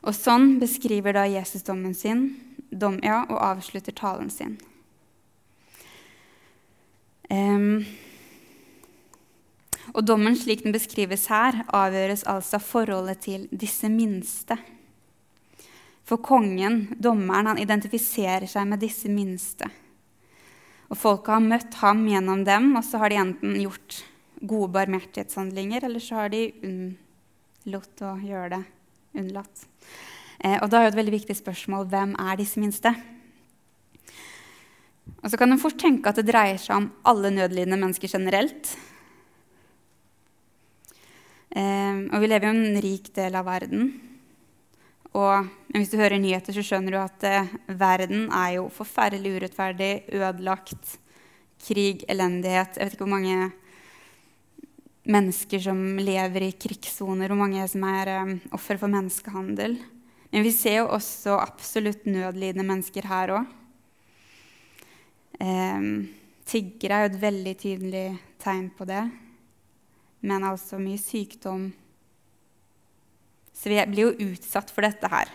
Og 0.03 0.15
sånn 0.15 0.57
beskriver 0.59 1.15
da 1.15 1.23
Jesus 1.31 1.63
dommen 1.63 1.95
sin 1.95 2.33
dom, 2.71 2.99
ja, 3.03 3.23
og 3.29 3.39
avslutter 3.39 3.95
talen 3.95 4.31
sin. 4.33 4.57
Um, 7.31 7.85
og 9.91 10.05
dommen 10.07 10.37
slik 10.39 10.63
den 10.63 10.75
beskrives 10.75 11.27
her, 11.31 11.63
avgjøres 11.67 12.23
altså 12.31 12.59
forholdet 12.63 13.23
til 13.25 13.47
disse 13.51 13.89
minste. 13.91 14.57
For 16.07 16.19
kongen, 16.23 16.93
dommeren, 16.99 17.51
han 17.51 17.61
identifiserer 17.61 18.47
seg 18.49 18.67
med 18.69 18.83
disse 18.83 19.11
minste. 19.11 19.69
Og 20.91 20.99
folket 20.99 21.33
har 21.35 21.43
møtt 21.43 21.77
ham 21.81 22.03
gjennom 22.07 22.43
dem, 22.47 22.73
og 22.77 22.83
så 22.85 22.99
har 23.01 23.11
de 23.11 23.21
enten 23.21 23.55
gjort 23.61 24.03
gode 24.43 24.71
barmhjertighetshandlinger, 24.75 25.87
eller 25.87 26.03
så 26.03 26.21
har 26.21 26.33
de 26.33 26.43
unnlatt 26.67 28.03
å 28.03 28.17
gjøre 28.23 28.57
det. 28.57 28.61
Unnlatt. 29.19 29.65
Eh, 30.43 30.57
og 30.59 30.67
da 30.69 30.79
er 30.79 30.87
jo 30.87 30.93
et 30.93 30.99
veldig 30.99 31.17
viktig 31.19 31.37
spørsmål 31.39 31.87
hvem 31.91 32.15
er 32.19 32.39
disse 32.39 32.59
minste? 32.59 32.91
Og 35.23 35.31
så 35.31 35.39
kan 35.39 35.51
man 35.51 35.61
fort 35.61 35.79
tenke 35.79 36.11
at 36.11 36.19
det 36.19 36.27
dreier 36.27 36.59
seg 36.59 36.75
om 36.75 36.89
alle 37.07 37.31
nødlidende 37.31 37.79
mennesker 37.79 38.11
generelt. 38.11 38.73
Eh, 41.53 41.99
og 42.09 42.17
vi 42.23 42.29
lever 42.31 42.49
i 42.49 42.53
en 42.53 42.81
rik 42.81 43.11
del 43.13 43.37
av 43.37 43.45
verden. 43.45 43.91
Og 45.13 45.49
hvis 45.75 45.91
du 45.91 45.99
hører 45.99 46.17
nyheter, 46.21 46.55
så 46.55 46.63
skjønner 46.65 46.95
du 46.95 46.99
at 47.01 47.25
eh, 47.29 47.51
verden 47.77 48.25
er 48.33 48.55
jo 48.57 48.69
forferdelig 48.73 49.35
urettferdig, 49.37 49.91
ødelagt. 50.09 50.97
Krig, 51.63 52.01
elendighet. 52.11 52.75
Jeg 52.75 52.89
vet 52.89 52.95
ikke 52.97 53.05
hvor 53.05 53.13
mange 53.13 53.51
mennesker 55.03 55.61
som 55.63 55.79
lever 55.99 56.47
i 56.47 56.55
krigssoner, 56.55 57.29
hvor 57.29 57.39
mange 57.39 57.63
som 57.71 57.83
er 57.87 58.11
um, 58.23 58.33
offer 58.55 58.79
for 58.81 58.91
menneskehandel. 58.91 59.77
Men 60.33 60.45
vi 60.45 60.51
ser 60.55 60.81
jo 60.81 60.91
også 60.95 61.37
absolutt 61.39 62.07
nødlidende 62.09 62.65
mennesker 62.67 63.07
her 63.07 63.35
òg. 63.37 63.51
Um, 65.43 66.07
tiggere 66.47 66.97
er 66.97 67.05
jo 67.05 67.11
et 67.11 67.21
veldig 67.23 67.55
tydelig 67.59 68.07
tegn 68.43 68.69
på 68.75 68.87
det. 68.89 69.03
Men 70.23 70.45
altså 70.47 70.79
mye 70.79 70.99
sykdom, 71.01 71.67
så 73.53 73.69
vi 73.69 73.79
blir 73.91 74.09
jo 74.09 74.31
utsatt 74.31 74.71
for 74.73 74.85
dette 74.85 75.07
her. 75.11 75.29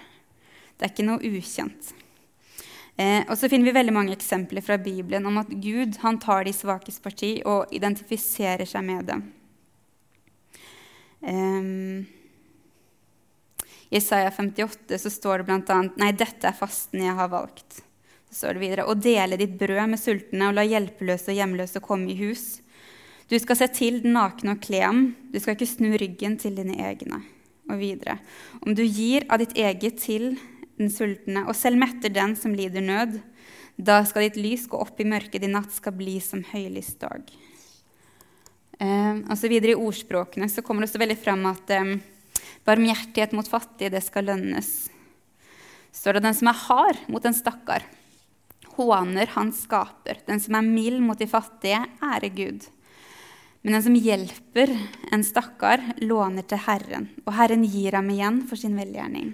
Det 0.76 0.86
er 0.86 0.92
ikke 0.92 1.06
noe 1.06 1.28
ukjent. 1.28 1.92
Eh, 2.98 3.22
og 3.28 3.36
så 3.38 3.46
finner 3.50 3.68
vi 3.68 3.76
veldig 3.76 3.94
mange 3.94 4.14
eksempler 4.16 4.64
fra 4.64 4.78
Bibelen 4.82 5.26
om 5.30 5.38
at 5.38 5.50
Gud 5.62 6.00
han 6.02 6.18
tar 6.18 6.48
de 6.48 6.54
svakes 6.56 6.98
parti 7.02 7.36
og 7.46 7.70
identifiserer 7.74 8.66
seg 8.66 8.86
med 8.86 9.06
dem. 9.06 9.22
Eh, 11.22 11.68
I 13.88 14.00
Isaiah 14.00 14.32
58 14.34 14.98
så 14.98 15.12
står 15.14 15.44
det 15.44 15.48
bl.a.: 15.48 15.78
Nei, 16.00 16.10
dette 16.12 16.50
er 16.50 16.58
fasten 16.58 17.04
jeg 17.06 17.14
har 17.14 17.30
valgt. 17.30 17.84
Så 18.28 18.42
står 18.42 18.58
det 18.58 18.64
videre, 18.66 18.88
Å 18.88 18.94
dele 18.98 19.38
ditt 19.40 19.54
brød 19.60 19.94
med 19.94 20.00
sultne 20.02 20.50
og 20.50 20.58
la 20.58 20.66
hjelpeløse 20.66 21.30
og 21.32 21.38
hjemløse 21.38 21.80
komme 21.84 22.12
i 22.12 22.18
hus. 22.18 22.58
Du 23.28 23.36
skal 23.36 23.58
se 23.60 23.66
til 23.76 23.98
den 24.04 24.14
nakne 24.16 24.54
og 24.54 24.62
kle 24.64 24.80
ham. 24.80 25.00
Du 25.28 25.36
skal 25.36 25.56
ikke 25.56 25.68
snu 25.68 25.90
ryggen 26.00 26.38
til 26.40 26.54
dine 26.56 26.78
egne. 26.80 27.20
Og 27.68 27.76
videre. 27.76 28.16
Om 28.64 28.72
du 28.72 28.80
gir 28.86 29.26
av 29.28 29.42
ditt 29.42 29.52
eget 29.60 29.98
til 30.00 30.30
den 30.78 30.88
sultne, 30.92 31.42
og 31.44 31.56
selv 31.58 31.76
metter 31.80 32.12
den 32.12 32.32
som 32.38 32.54
lider 32.56 32.80
nød, 32.84 33.18
da 33.76 34.00
skal 34.08 34.24
ditt 34.26 34.38
lys 34.40 34.64
gå 34.70 34.78
opp 34.80 34.98
i 35.02 35.06
mørket, 35.06 35.42
din 35.42 35.52
natt 35.54 35.74
skal 35.74 35.92
bli 35.98 36.16
som 36.24 36.40
høylysdag. 36.48 37.28
Eh, 38.78 39.20
og 39.26 39.34
så 39.36 39.50
videre 39.50 39.74
I 39.74 39.78
ordspråkene 39.78 40.48
så 40.50 40.62
kommer 40.64 40.82
det 40.82 40.88
også 40.88 41.02
veldig 41.02 41.18
fram 41.20 41.44
at 41.50 41.74
eh, 41.74 41.92
barmhjertighet 42.66 43.34
mot 43.36 43.50
fattige, 43.50 43.92
det 43.92 44.04
skal 44.06 44.30
lønnes. 44.30 44.72
Så 45.90 46.04
står 46.04 46.18
det 46.18 46.26
den 46.28 46.40
som 46.40 46.50
er 46.50 46.62
hard 46.64 47.04
mot 47.10 47.24
en 47.26 47.36
stakkar, 47.36 47.84
håner 48.78 49.34
han 49.34 49.52
skaper. 49.52 50.22
Den 50.24 50.40
som 50.40 50.56
er 50.56 50.66
mild 50.66 51.02
mot 51.04 51.18
de 51.18 51.28
fattige, 51.28 51.84
ære 52.00 52.32
Gud. 52.32 52.68
Men 53.62 53.74
den 53.74 53.82
som 53.82 53.96
hjelper 53.98 54.70
en 55.12 55.24
stakkar, 55.26 55.82
låner 56.04 56.46
til 56.46 56.60
Herren, 56.62 57.08
og 57.26 57.34
Herren 57.34 57.64
gir 57.66 57.96
ham 57.98 58.10
igjen 58.14 58.42
for 58.46 58.60
sin 58.60 58.78
velgjerning. 58.78 59.32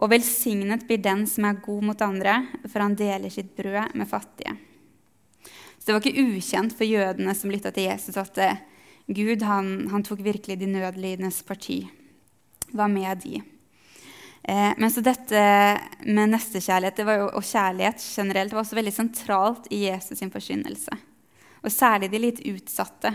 Og 0.00 0.12
velsignet 0.12 0.84
blir 0.88 1.00
den 1.04 1.26
som 1.28 1.46
er 1.48 1.60
god 1.64 1.86
mot 1.90 2.02
andre, 2.04 2.36
for 2.66 2.84
han 2.84 2.96
deler 2.96 3.32
sitt 3.32 3.54
brød 3.56 3.96
med 3.96 4.08
fattige. 4.08 4.56
Så 5.80 5.88
det 5.88 5.96
var 5.96 6.04
ikke 6.04 6.26
ukjent 6.36 6.76
for 6.76 6.88
jødene 6.88 7.34
som 7.36 7.52
lytta 7.52 7.72
til 7.72 7.88
Jesus, 7.88 8.16
at 8.20 8.36
eh, 8.40 8.60
Gud 9.08 9.42
han, 9.48 9.88
han 9.92 10.04
tok 10.04 10.20
virkelig 10.24 10.58
de 10.60 10.68
nødlidendes 10.68 11.40
parti. 11.42 11.82
Var 12.76 12.92
med 12.92 13.24
de. 13.24 13.40
Eh, 14.42 14.72
men 14.76 14.92
så 14.92 15.02
dette 15.04 15.44
med 16.04 16.32
nestekjærlighet 16.32 17.00
jo, 17.04 17.30
og 17.32 17.44
kjærlighet 17.44 18.04
generelt 18.04 18.52
var 18.52 18.62
også 18.62 18.76
veldig 18.78 18.92
sentralt 18.94 19.70
i 19.72 19.86
Jesus' 19.88 20.20
sin 20.20 20.32
forkynnelse. 20.32 20.96
Og 21.60 21.72
særlig 21.72 22.10
de 22.12 22.20
litt 22.22 22.40
utsatte. 22.48 23.12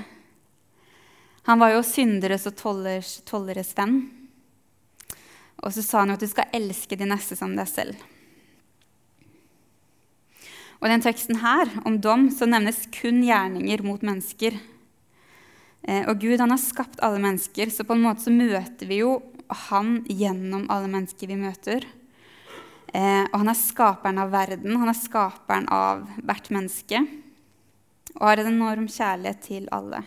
Han 1.46 1.62
var 1.62 1.76
jo 1.76 1.86
synderes 1.86 2.48
og 2.50 2.56
tolleres, 2.58 3.20
tolleres 3.26 3.74
venn. 3.78 4.00
Og 5.64 5.74
så 5.74 5.84
sa 5.86 6.02
han 6.02 6.14
jo 6.14 6.18
at 6.18 6.26
du 6.26 6.30
skal 6.30 6.54
elske 6.58 6.98
de 6.98 7.08
neste 7.10 7.38
som 7.38 7.54
deg 7.58 7.70
selv. 7.70 8.06
Og 10.82 10.90
den 10.92 11.02
teksten 11.02 11.40
her, 11.42 11.70
om 11.88 12.00
dom, 12.02 12.28
så 12.34 12.46
nevnes 12.50 12.84
kun 12.94 13.24
gjerninger 13.26 13.82
mot 13.86 14.04
mennesker. 14.06 14.58
Eh, 15.86 16.04
og 16.10 16.20
Gud 16.22 16.42
han 16.42 16.54
har 16.54 16.62
skapt 16.62 17.02
alle 17.06 17.22
mennesker, 17.24 17.72
så 17.74 17.86
på 17.88 17.96
en 17.96 18.04
måte 18.04 18.26
så 18.26 18.34
møter 18.34 18.90
vi 18.90 19.00
jo 19.04 19.20
han 19.70 20.00
gjennom 20.10 20.66
alle 20.74 20.90
mennesker 20.92 21.30
vi 21.30 21.38
møter. 21.40 21.86
Eh, 22.94 23.24
og 23.32 23.38
han 23.42 23.52
er 23.52 23.60
skaperen 23.60 24.22
av 24.22 24.34
verden, 24.34 24.78
han 24.82 24.92
er 24.92 24.98
skaperen 24.98 25.70
av 25.74 26.06
hvert 26.26 26.52
menneske. 26.54 27.02
Og 28.16 28.28
har 28.30 28.42
en 28.42 28.54
enorm 28.54 28.88
kjærlighet 28.92 29.42
til 29.44 29.68
alle. 29.76 30.02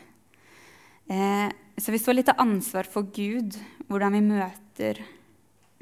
Eh, 1.09 1.49
så 1.79 1.93
vi 1.95 2.01
står 2.01 2.19
litt 2.19 2.33
av 2.33 2.41
ansvar 2.43 2.89
for 2.89 3.09
Gud, 3.15 3.57
hvordan 3.89 4.17
vi 4.17 4.25
møter 4.25 5.05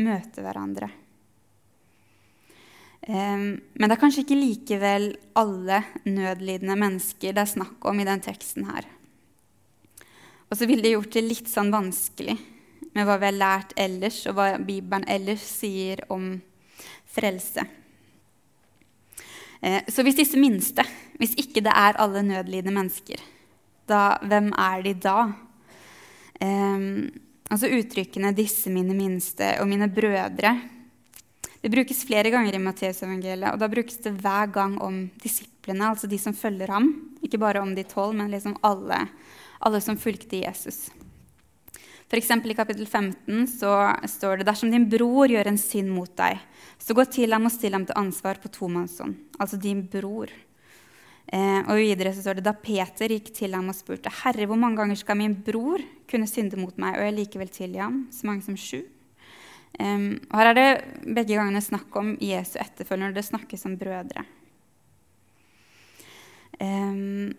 møter 0.03 0.45
hverandre. 0.45 0.89
Eh, 3.07 3.39
men 3.39 3.87
det 3.87 3.95
er 3.95 4.01
kanskje 4.01 4.25
ikke 4.25 4.39
likevel 4.39 5.09
alle 5.39 5.83
nødlidende 6.05 6.77
mennesker 6.81 7.37
det 7.37 7.45
er 7.45 7.55
snakk 7.55 7.89
om 7.89 8.03
i 8.03 8.09
den 8.09 8.23
teksten 8.25 8.69
her. 8.69 8.89
Og 10.47 10.59
så 10.59 10.69
ville 10.69 10.85
det 10.85 10.95
gjort 10.95 11.17
det 11.17 11.25
litt 11.27 11.49
sånn 11.51 11.73
vanskelig 11.75 12.37
med 12.95 13.07
hva 13.07 13.17
vi 13.21 13.29
har 13.29 13.37
lært 13.37 13.75
ellers, 13.77 14.23
og 14.31 14.37
hva 14.39 14.53
Bibelen 14.63 15.05
ellers 15.11 15.43
sier 15.43 16.05
om 16.13 16.37
frelse. 17.13 17.65
Uh, 19.67 19.83
så 19.91 20.07
hvis 20.07 20.19
disse 20.23 20.39
minste, 20.39 20.87
hvis 21.19 21.35
ikke 21.35 21.65
det 21.67 21.75
er 21.75 21.99
alle 21.99 22.23
nødlidende 22.23 22.77
mennesker, 22.79 23.23
da, 23.91 24.17
hvem 24.23 24.53
er 24.55 24.83
de 24.87 24.95
da? 25.03 25.21
Um, 26.43 27.09
Altså 27.47 27.71
uttrykkene 27.71 28.33
'disse 28.35 28.71
mine 28.75 28.95
minste' 28.95 29.61
og 29.61 29.69
'mine 29.69 29.87
brødre'. 29.87 30.61
Det 31.63 31.71
brukes 31.71 32.05
flere 32.05 32.31
ganger 32.31 32.55
i 32.55 32.59
Matteusevangeliet, 32.59 33.53
og 33.53 33.59
da 33.59 33.69
brukes 33.69 33.97
det 34.03 34.13
hver 34.13 34.47
gang 34.53 34.79
om 34.83 35.11
disiplene, 35.23 35.89
altså 35.89 36.07
de 36.07 36.19
som 36.19 36.35
følger 36.35 36.71
ham. 36.71 37.11
Ikke 37.23 37.39
bare 37.39 37.61
om 37.61 37.75
de 37.75 37.83
tolv, 37.83 38.15
men 38.15 38.31
liksom 38.31 38.57
alle, 38.63 39.09
alle 39.61 39.81
som 39.81 39.97
fulgte 39.97 40.43
Jesus. 40.43 40.91
F.eks. 42.07 42.31
i 42.31 42.55
kapittel 42.55 42.87
15 42.87 43.47
så 43.51 43.73
står 44.07 44.39
det 44.39 44.47
dersom 44.47 44.71
din 44.71 44.87
bror 44.87 45.31
gjør 45.31 45.49
en 45.51 45.59
synd 45.59 45.91
mot 45.91 46.13
deg, 46.19 46.39
så 46.79 46.95
gå 46.95 47.03
til 47.11 47.35
ham 47.35 47.49
og 47.49 47.55
still 47.55 47.75
ham 47.75 47.87
til 47.89 47.99
ansvar 47.99 48.39
på 48.39 48.51
tomannshånd, 48.55 49.17
altså 49.41 49.59
din 49.59 49.83
bror. 49.91 50.31
Eh, 51.27 51.59
og 51.67 51.81
videre 51.81 52.13
så 52.15 52.23
står 52.23 52.39
det 52.39 52.47
da 52.47 52.55
Peter 52.55 53.11
gikk 53.11 53.33
til 53.35 53.57
ham 53.59 53.73
og 53.73 53.75
spurte, 53.75 54.13
'Herre, 54.13 54.47
hvor 54.47 54.57
mange 54.57 54.79
ganger 54.79 54.95
skal 54.95 55.19
min 55.19 55.35
bror 55.35 55.83
kunne 56.07 56.31
synde 56.31 56.57
mot 56.57 56.79
meg?' 56.79 56.95
Og 56.95 57.03
jeg 57.03 57.15
likevel 57.19 57.49
tilgi 57.51 57.83
ham, 57.83 58.07
så 58.13 58.27
mange 58.27 58.43
som 58.43 58.55
sju. 58.55 58.85
Eh, 59.81 59.99
og 60.31 60.39
her 60.39 60.47
er 60.47 60.55
det 60.55 60.85
begge 61.03 61.35
gangene 61.35 61.61
snakk 61.61 61.91
om 61.97 62.17
Jesu 62.23 62.55
etterfølger 62.63 63.11
når 63.11 63.15
det 63.15 63.25
snakkes 63.27 63.67
om 63.67 63.77
brødre. 63.77 64.25
Um, 66.61 67.35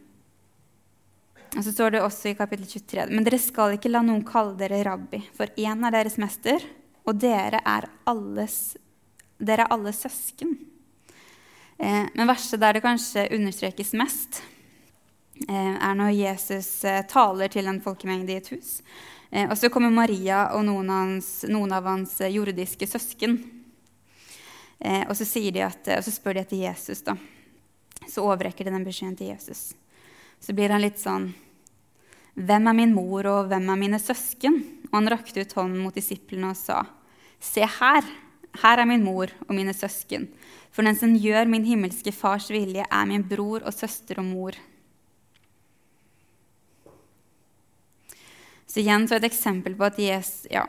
og 1.56 1.64
så 1.64 1.72
står 1.72 1.96
det 1.96 2.02
også 2.04 2.32
i 2.32 2.38
kapittel 2.38 2.68
23.: 2.68 3.08
Men 3.12 3.24
dere 3.26 3.40
skal 3.42 3.78
ikke 3.78 3.92
la 3.92 4.02
noen 4.06 4.26
kalle 4.28 4.58
dere 4.60 4.84
rabbi, 4.86 5.22
for 5.38 5.48
én 5.58 5.86
er 5.88 5.96
deres 5.96 6.18
mester, 6.22 6.64
og 7.08 7.16
dere 7.22 7.62
er 7.64 7.88
alles, 8.10 8.76
dere 9.40 9.64
er 9.66 9.74
alle 9.74 9.94
søsken. 9.96 10.58
Eh, 11.78 12.06
men 12.14 12.28
verset 12.28 12.60
der 12.60 12.74
det 12.74 12.82
kanskje 12.82 13.28
understrekes 13.36 13.94
mest, 13.94 14.42
eh, 15.48 15.76
er 15.76 15.94
når 15.96 16.16
Jesus 16.18 16.84
eh, 16.84 17.04
taler 17.06 17.48
til 17.54 17.70
en 17.70 17.82
folkemengde 17.82 18.34
i 18.34 18.42
et 18.42 18.52
hus. 18.56 18.82
Og 19.28 19.58
så 19.60 19.68
kommer 19.68 19.92
Maria 19.92 20.54
og 20.56 20.62
noen 20.64 20.88
hans, 20.88 21.42
noen 21.52 21.74
av 21.76 21.84
hans 21.84 22.14
jordiske 22.32 22.88
søsken. 22.88 23.34
Og 24.80 25.12
så, 25.20 25.26
at, 25.66 25.90
og 25.98 26.06
så, 26.06 26.14
spør 26.16 26.38
de 26.38 26.44
etter 26.46 26.62
Jesus. 26.62 27.02
da. 27.04 27.18
Så 28.08 28.24
overrekker 28.24 28.64
de 28.64 28.72
den 28.72 28.86
beskjeden 28.88 29.18
til 29.20 29.34
Jesus. 29.34 29.74
Så 30.40 30.54
blir 30.56 30.74
han 30.74 30.84
litt 30.84 31.00
sånn 31.02 31.32
Hvem 32.38 32.70
er 32.70 32.76
min 32.78 32.94
mor, 32.94 33.26
og 33.26 33.48
hvem 33.50 33.66
er 33.74 33.80
mine 33.82 33.98
søsken? 33.98 34.60
Og 34.92 34.94
han 35.00 35.10
rakte 35.10 35.42
ut 35.42 35.56
hånden 35.58 35.82
mot 35.82 35.96
disiplene 35.96 36.52
og 36.54 36.60
sa, 36.60 36.84
Se 37.42 37.66
her, 37.66 38.06
her 38.62 38.82
er 38.82 38.90
min 38.90 39.06
mor 39.06 39.32
og 39.48 39.54
mine 39.58 39.74
søsken. 39.74 40.28
For 40.70 40.86
den 40.86 40.98
som 40.98 41.16
gjør 41.18 41.50
min 41.50 41.66
himmelske 41.66 42.14
fars 42.14 42.52
vilje, 42.54 42.86
er 42.86 43.10
min 43.10 43.26
bror 43.26 43.66
og 43.66 43.74
søster 43.74 44.22
og 44.22 44.28
mor. 44.30 44.58
Så 48.68 48.84
igjen 48.84 49.08
så 49.10 49.18
et 49.18 49.26
eksempel 49.26 49.74
på 49.80 49.88
at 49.88 49.98
Jesus, 50.02 50.46
ja, 50.52 50.66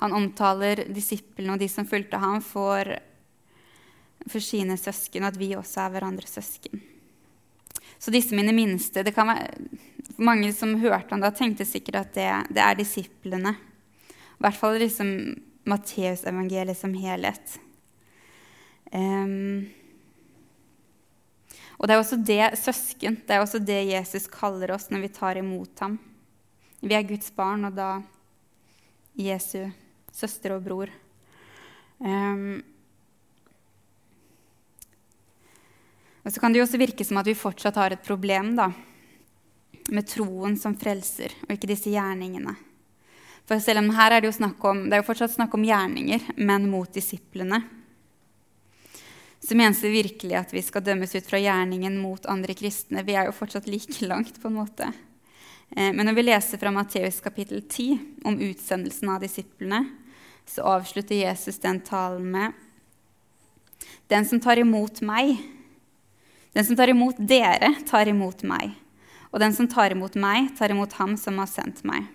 han 0.00 0.16
omtaler 0.16 0.86
disiplene 0.90 1.54
og 1.54 1.62
de 1.62 1.68
som 1.70 1.86
fulgte 1.86 2.18
ham, 2.18 2.40
for, 2.42 2.88
for 4.26 4.42
sine 4.42 4.74
søsken, 4.80 5.22
og 5.22 5.30
at 5.30 5.38
vi 5.38 5.52
også 5.54 5.84
er 5.84 5.94
hverandres 5.94 6.34
søsken. 6.34 6.82
Så 7.98 8.12
disse 8.14 8.36
mine 8.36 8.52
minste 8.52 9.04
det 9.06 9.14
kan 9.16 9.30
være, 9.30 9.50
Mange 10.16 10.52
som 10.54 10.76
hørte 10.78 11.10
han 11.10 11.22
da, 11.24 11.32
tenkte 11.34 11.64
sikkert 11.66 11.96
at 11.98 12.12
det, 12.14 12.28
det 12.54 12.62
er 12.62 12.76
disiplene. 12.78 13.50
I 13.54 14.44
hvert 14.44 14.58
fall 14.58 14.76
liksom 14.78 15.08
Matteusevangeliet 15.66 16.78
som 16.78 16.92
helhet. 16.94 17.56
Um, 18.92 19.64
og 21.78 21.88
det 21.88 21.94
er 21.94 22.02
også 22.02 22.18
det 22.22 22.44
søsken, 22.60 23.16
det 23.26 23.34
er 23.34 23.42
også 23.42 23.58
det 23.58 23.80
Jesus 23.88 24.28
kaller 24.30 24.74
oss 24.76 24.86
når 24.92 25.02
vi 25.06 25.14
tar 25.16 25.40
imot 25.40 25.82
ham. 25.82 25.96
Vi 26.84 26.94
er 26.94 27.08
Guds 27.08 27.32
barn, 27.34 27.64
og 27.66 27.74
da 27.74 27.96
Jesu 29.18 29.66
søster 30.14 30.54
og 30.54 30.62
bror. 30.66 30.92
Um, 31.98 32.62
og 36.24 36.32
så 36.32 36.40
kan 36.40 36.52
det 36.52 36.60
jo 36.60 36.66
også 36.66 36.80
virke 36.80 37.04
som 37.04 37.20
at 37.20 37.28
vi 37.28 37.36
fortsatt 37.36 37.76
har 37.76 37.94
et 37.94 38.04
problem 38.04 38.54
da, 38.56 38.70
med 39.92 40.08
troen 40.08 40.56
som 40.56 40.76
frelser, 40.80 41.34
og 41.44 41.52
ikke 41.54 41.68
disse 41.68 41.92
gjerningene. 41.92 42.56
For 43.44 43.60
selv 43.60 43.82
om 43.82 43.92
her 43.92 44.16
er 44.16 44.24
det 44.24 44.30
jo 44.30 44.38
snakk 44.38 44.62
om, 44.64 44.86
det 44.88 44.96
er 44.96 45.02
jo 45.02 45.10
fortsatt 45.10 45.34
snakk 45.36 45.54
om 45.56 45.66
gjerninger, 45.68 46.30
men 46.40 46.70
mot 46.72 46.88
disiplene 46.92 47.60
så 49.44 49.56
menes 49.56 49.80
det 49.80 49.90
virkelig 49.92 50.36
at 50.38 50.52
vi 50.54 50.62
skal 50.64 50.84
dømmes 50.84 51.12
ut 51.14 51.26
fra 51.28 51.36
gjerningen 51.36 51.98
mot 52.00 52.26
andre 52.32 52.54
kristne. 52.56 53.02
Vi 53.04 53.12
er 53.12 53.28
jo 53.28 53.36
fortsatt 53.36 53.66
like 53.68 54.06
langt, 54.10 54.38
på 54.40 54.48
en 54.48 54.56
måte. 54.56 54.88
Eh, 55.70 55.90
men 55.92 56.06
når 56.08 56.16
vi 56.16 56.24
leser 56.24 56.60
fra 56.60 56.72
Matteus 56.72 57.20
kapittel 57.20 57.60
10 57.60 58.24
om 58.24 58.38
utsendelsen 58.40 59.10
av 59.12 59.20
disiplene, 59.24 59.82
så 60.48 60.64
avslutter 60.76 61.20
Jesus 61.20 61.60
den 61.60 61.80
talen 61.84 62.30
med 62.32 62.52
Den 64.08 64.24
som 64.28 64.40
tar 64.40 64.60
imot 64.60 65.00
meg, 65.04 65.36
den 66.54 66.66
som 66.66 66.78
tar 66.78 66.92
imot 66.92 67.18
dere, 67.18 67.74
tar 67.88 68.08
imot 68.10 68.44
meg. 68.46 68.74
Og 69.34 69.40
den 69.42 69.54
som 69.56 69.66
tar 69.70 69.90
imot 69.90 70.14
meg, 70.14 70.52
tar 70.58 70.70
imot 70.70 70.92
ham 71.00 71.16
som 71.18 71.40
har 71.42 71.50
sendt 71.50 71.82
meg. 71.86 72.06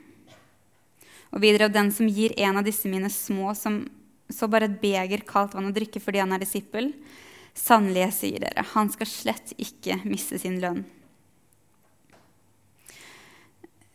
Og 1.36 1.44
videre, 1.44 1.68
og 1.68 1.76
den 1.76 1.92
som 1.94 2.08
gir 2.08 2.34
en 2.40 2.58
av 2.58 2.66
disse 2.66 2.90
mine 2.90 3.12
små 3.12 3.52
som 3.58 3.84
så 4.30 4.48
bare 4.50 4.70
et 4.70 4.78
beger 4.82 5.26
kaldt 5.28 5.56
vann 5.58 5.72
å 5.72 5.74
drikke 5.74 6.02
fordi 6.02 6.22
han 6.22 6.32
er 6.36 6.42
disippel, 6.42 6.92
sannelig, 7.58 8.06
jeg 8.06 8.16
sier 8.16 8.46
dere, 8.46 8.66
han 8.76 8.92
skal 8.94 9.10
slett 9.10 9.54
ikke 9.58 10.00
miste 10.06 10.40
sin 10.42 10.60
lønn. 10.62 10.84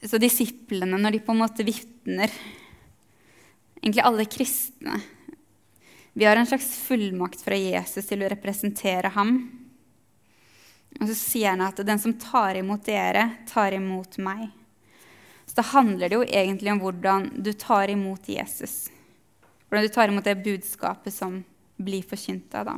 Så 0.05 0.21
disiplene, 0.21 0.99
når 1.01 1.17
de 1.17 1.25
på 1.25 1.33
en 1.33 1.41
måte 1.41 1.65
vitner, 1.65 2.33
egentlig 3.81 4.05
alle 4.05 4.27
kristne 4.29 5.01
Vi 6.15 6.27
har 6.29 6.37
en 6.37 6.47
slags 6.47 6.69
fullmakt 6.85 7.41
fra 7.43 7.57
Jesus 7.59 8.07
til 8.07 8.21
å 8.23 8.29
representere 8.31 9.11
ham. 9.17 9.64
Og 11.01 11.09
så 11.11 11.15
sier 11.19 11.55
han 11.55 11.65
at 11.67 11.81
den 11.87 12.01
som 12.01 12.15
tar 12.21 12.59
imot 12.61 12.85
dere, 12.87 13.31
tar 13.51 13.75
imot 13.75 14.19
meg. 14.23 14.49
Så 15.47 15.59
da 15.59 15.65
handler 15.75 16.09
det 16.09 16.19
jo 16.19 16.25
egentlig 16.25 16.73
om 16.73 16.81
hvordan 16.83 17.29
du 17.45 17.53
tar 17.53 17.91
imot 17.91 18.29
Jesus. 18.31 18.89
Hvordan 19.69 19.89
du 19.89 19.95
tar 19.95 20.09
imot 20.13 20.25
det 20.25 20.43
budskapet 20.45 21.15
som 21.15 21.43
blir 21.77 22.07
forkynt 22.07 22.53
deg, 22.55 22.69
da. 22.71 22.77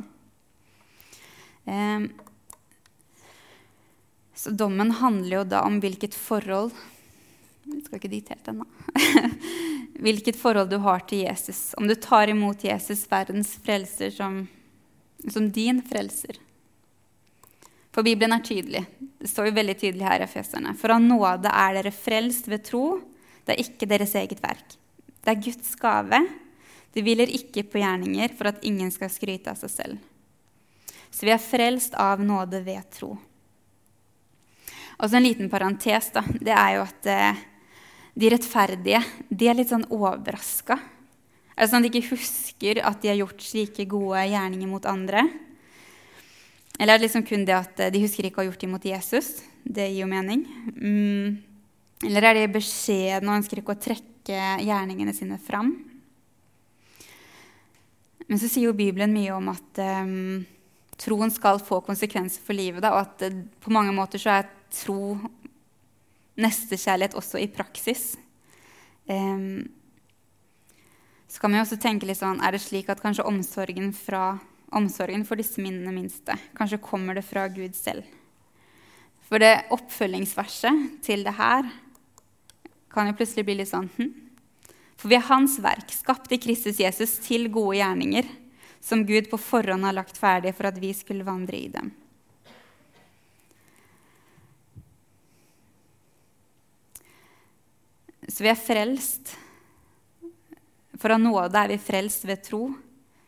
så 4.33 4.49
dommen 4.49 4.91
handler 4.97 5.37
jo 5.37 5.43
da 5.51 5.61
om 5.67 5.77
hvilket 5.83 6.15
forhold 6.17 6.73
vi 7.67 7.81
skal 7.83 7.99
ikke 7.99 8.11
dit 8.11 8.29
helt 8.31 8.47
ennå. 8.47 8.65
Hvilket 10.05 10.37
forhold 10.39 10.69
du 10.71 10.77
har 10.85 11.01
til 11.09 11.25
Jesus. 11.25 11.73
Om 11.75 11.89
du 11.89 11.95
tar 11.99 12.31
imot 12.31 12.63
Jesus, 12.63 13.01
verdens 13.11 13.49
frelser, 13.63 14.13
som, 14.13 14.37
som 15.27 15.49
din 15.51 15.81
frelser. 15.83 16.39
For 17.97 18.05
Bibelen 18.05 18.35
er 18.35 18.43
tydelig. 18.45 18.83
Det 19.17 19.25
står 19.25 19.47
jo 19.47 19.55
veldig 19.57 19.73
tydelig 19.81 20.05
her 20.05 20.21
i 20.21 20.25
Efeserne. 20.27 20.75
For 20.77 20.93
av 20.93 20.99
nåde 21.01 21.49
er 21.49 21.79
dere 21.79 21.89
frelst 21.89 22.45
ved 22.45 22.61
tro. 22.67 22.99
Det 23.41 23.55
er 23.55 23.63
ikke 23.63 23.87
deres 23.89 24.13
eget 24.19 24.43
verk. 24.43 24.75
Det 25.25 25.31
er 25.31 25.39
Guds 25.41 25.71
gave. 25.81 26.19
Det 26.93 27.01
hviler 27.01 27.31
ikke 27.33 27.63
på 27.65 27.81
gjerninger 27.81 28.35
for 28.37 28.51
at 28.51 28.61
ingen 28.69 28.91
skal 28.93 29.09
skryte 29.09 29.49
av 29.49 29.57
seg 29.57 29.73
selv. 29.73 29.97
Så 31.09 31.25
vi 31.25 31.33
er 31.33 31.41
frelst 31.41 31.97
av 31.97 32.21
nåde 32.21 32.61
ved 32.67 32.85
tro. 32.93 33.15
Og 35.01 35.09
så 35.09 35.17
en 35.17 35.25
liten 35.25 35.49
parentes. 35.49 36.11
da, 36.13 36.21
Det 36.21 36.53
er 36.53 36.77
jo 36.77 36.85
at 36.85 37.09
eh, 37.09 37.43
de 38.13 38.29
rettferdige 38.29 39.01
de 39.29 39.49
er 39.49 39.57
litt 39.57 39.73
sånn 39.73 39.89
overraska. 39.89 40.77
Er 41.57 41.65
sånn 41.65 41.81
at 41.81 41.89
de 41.89 41.97
ikke 41.97 42.13
husker 42.13 42.85
at 42.85 43.01
de 43.01 43.09
har 43.09 43.23
gjort 43.23 43.41
slike 43.41 43.89
gode 43.89 44.21
gjerninger 44.29 44.69
mot 44.69 44.85
andre? 44.85 45.25
Eller 46.77 46.93
er 46.93 46.99
det 46.99 47.07
liksom 47.07 47.25
kun 47.25 47.45
det 47.47 47.55
at 47.57 47.79
de 47.93 48.01
husker 48.03 48.27
ikke 48.27 48.41
å 48.41 48.45
ha 48.45 48.49
gjort 48.51 48.65
imot 48.67 48.85
Jesus? 48.85 49.37
Det 49.65 49.87
gir 49.89 50.03
jo 50.03 50.09
mening. 50.09 50.45
Mm. 50.77 51.37
Eller 52.05 52.29
er 52.29 52.37
de 52.37 52.49
beskjedne 52.53 53.31
og 53.31 53.39
ønsker 53.39 53.61
ikke 53.61 53.73
å 53.73 53.81
trekke 53.81 54.41
gjerningene 54.61 55.15
sine 55.17 55.39
fram? 55.41 55.73
Men 58.27 58.41
så 58.41 58.49
sier 58.51 58.67
jo 58.67 58.77
Bibelen 58.77 59.15
mye 59.15 59.33
om 59.33 59.49
at 59.53 59.81
um, 60.03 60.43
troen 60.99 61.31
skal 61.33 61.61
få 61.63 61.79
konsekvenser 61.85 62.43
for 62.43 62.57
livet. 62.57 62.83
Da, 62.83 62.93
og 62.93 63.05
at 63.07 63.25
uh, 63.25 63.41
på 63.63 63.73
mange 63.73 63.95
måter 63.95 64.21
så 64.21 64.35
er 64.35 64.51
tro 64.75 65.15
nestekjærlighet 66.37 67.15
også 67.17 67.39
i 67.41 67.49
praksis. 67.49 68.11
Um, 69.07 69.65
så 71.27 71.41
kan 71.41 71.51
man 71.51 71.61
jo 71.61 71.65
også 71.65 71.79
tenke 71.81 72.07
litt 72.07 72.19
sånn, 72.19 72.43
Er 72.43 72.55
det 72.55 72.61
slik 72.63 72.91
at 72.91 73.01
kanskje 73.03 73.25
omsorgen, 73.27 73.91
fra, 73.95 74.37
omsorgen 74.75 75.23
for 75.27 75.39
disse 75.39 75.61
minnene 75.63 75.93
minste 75.95 76.35
kanskje 76.57 76.81
kommer 76.83 77.17
det 77.17 77.25
fra 77.27 77.47
Gud 77.51 77.75
selv? 77.77 78.07
For 79.27 79.43
det 79.43 79.67
oppfølgingsverset 79.75 81.03
til 81.03 81.23
det 81.27 81.35
her 81.37 81.67
kan 82.91 83.09
jo 83.09 83.17
plutselig 83.17 83.45
bli 83.47 83.59
litt 83.59 83.71
sånn 83.71 83.89
hm? 83.97 84.11
For 84.97 85.11
vi 85.11 85.17
er 85.19 85.27
Hans 85.27 85.59
verk, 85.61 85.91
skapt 85.93 86.31
i 86.33 86.39
Kristus 86.41 86.79
Jesus 86.81 87.19
til 87.21 87.51
gode 87.53 87.77
gjerninger, 87.77 88.25
som 88.81 89.05
Gud 89.05 89.29
på 89.29 89.37
forhånd 89.37 89.85
har 89.85 89.93
lagt 89.93 90.17
ferdig 90.17 90.55
for 90.57 90.71
at 90.71 90.79
vi 90.81 90.89
skulle 90.97 91.27
vandre 91.27 91.59
i 91.59 91.67
dem. 91.69 91.91
Så 98.27 98.43
vi 98.43 98.49
er 98.51 98.59
frelst. 98.59 99.35
For 100.97 101.13
av 101.13 101.21
nåde 101.21 101.61
er 101.61 101.71
vi 101.71 101.77
frelst 101.81 102.25
ved 102.27 102.41
tro, 102.45 102.67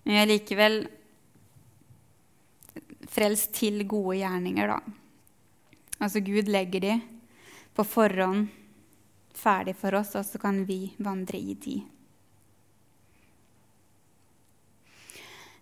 men 0.03 0.15
vi 0.15 0.19
er 0.23 0.31
likevel 0.31 0.79
frelst 3.09 3.53
til 3.57 3.83
gode 3.89 4.19
gjerninger, 4.21 4.69
da. 4.69 4.79
Altså 5.99 6.21
Gud 6.23 6.49
legger 6.51 6.83
de 6.83 6.95
på 7.75 7.85
forhånd 7.87 8.47
ferdig 9.39 9.75
for 9.79 9.95
oss, 9.99 10.15
og 10.19 10.25
så 10.27 10.39
kan 10.41 10.63
vi 10.67 10.89
vandre 10.99 11.39
i 11.39 11.55
de. 11.59 11.79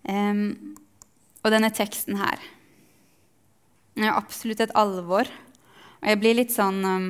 Um, 0.08 0.78
og 1.44 1.52
denne 1.52 1.70
teksten 1.76 2.16
her 2.20 2.40
er 3.98 4.14
absolutt 4.14 4.62
et 4.64 4.76
alvor. 4.78 5.28
Og 5.98 6.08
jeg 6.12 6.22
blir 6.22 6.38
litt 6.38 6.54
sånn 6.54 6.80
um, 6.86 7.10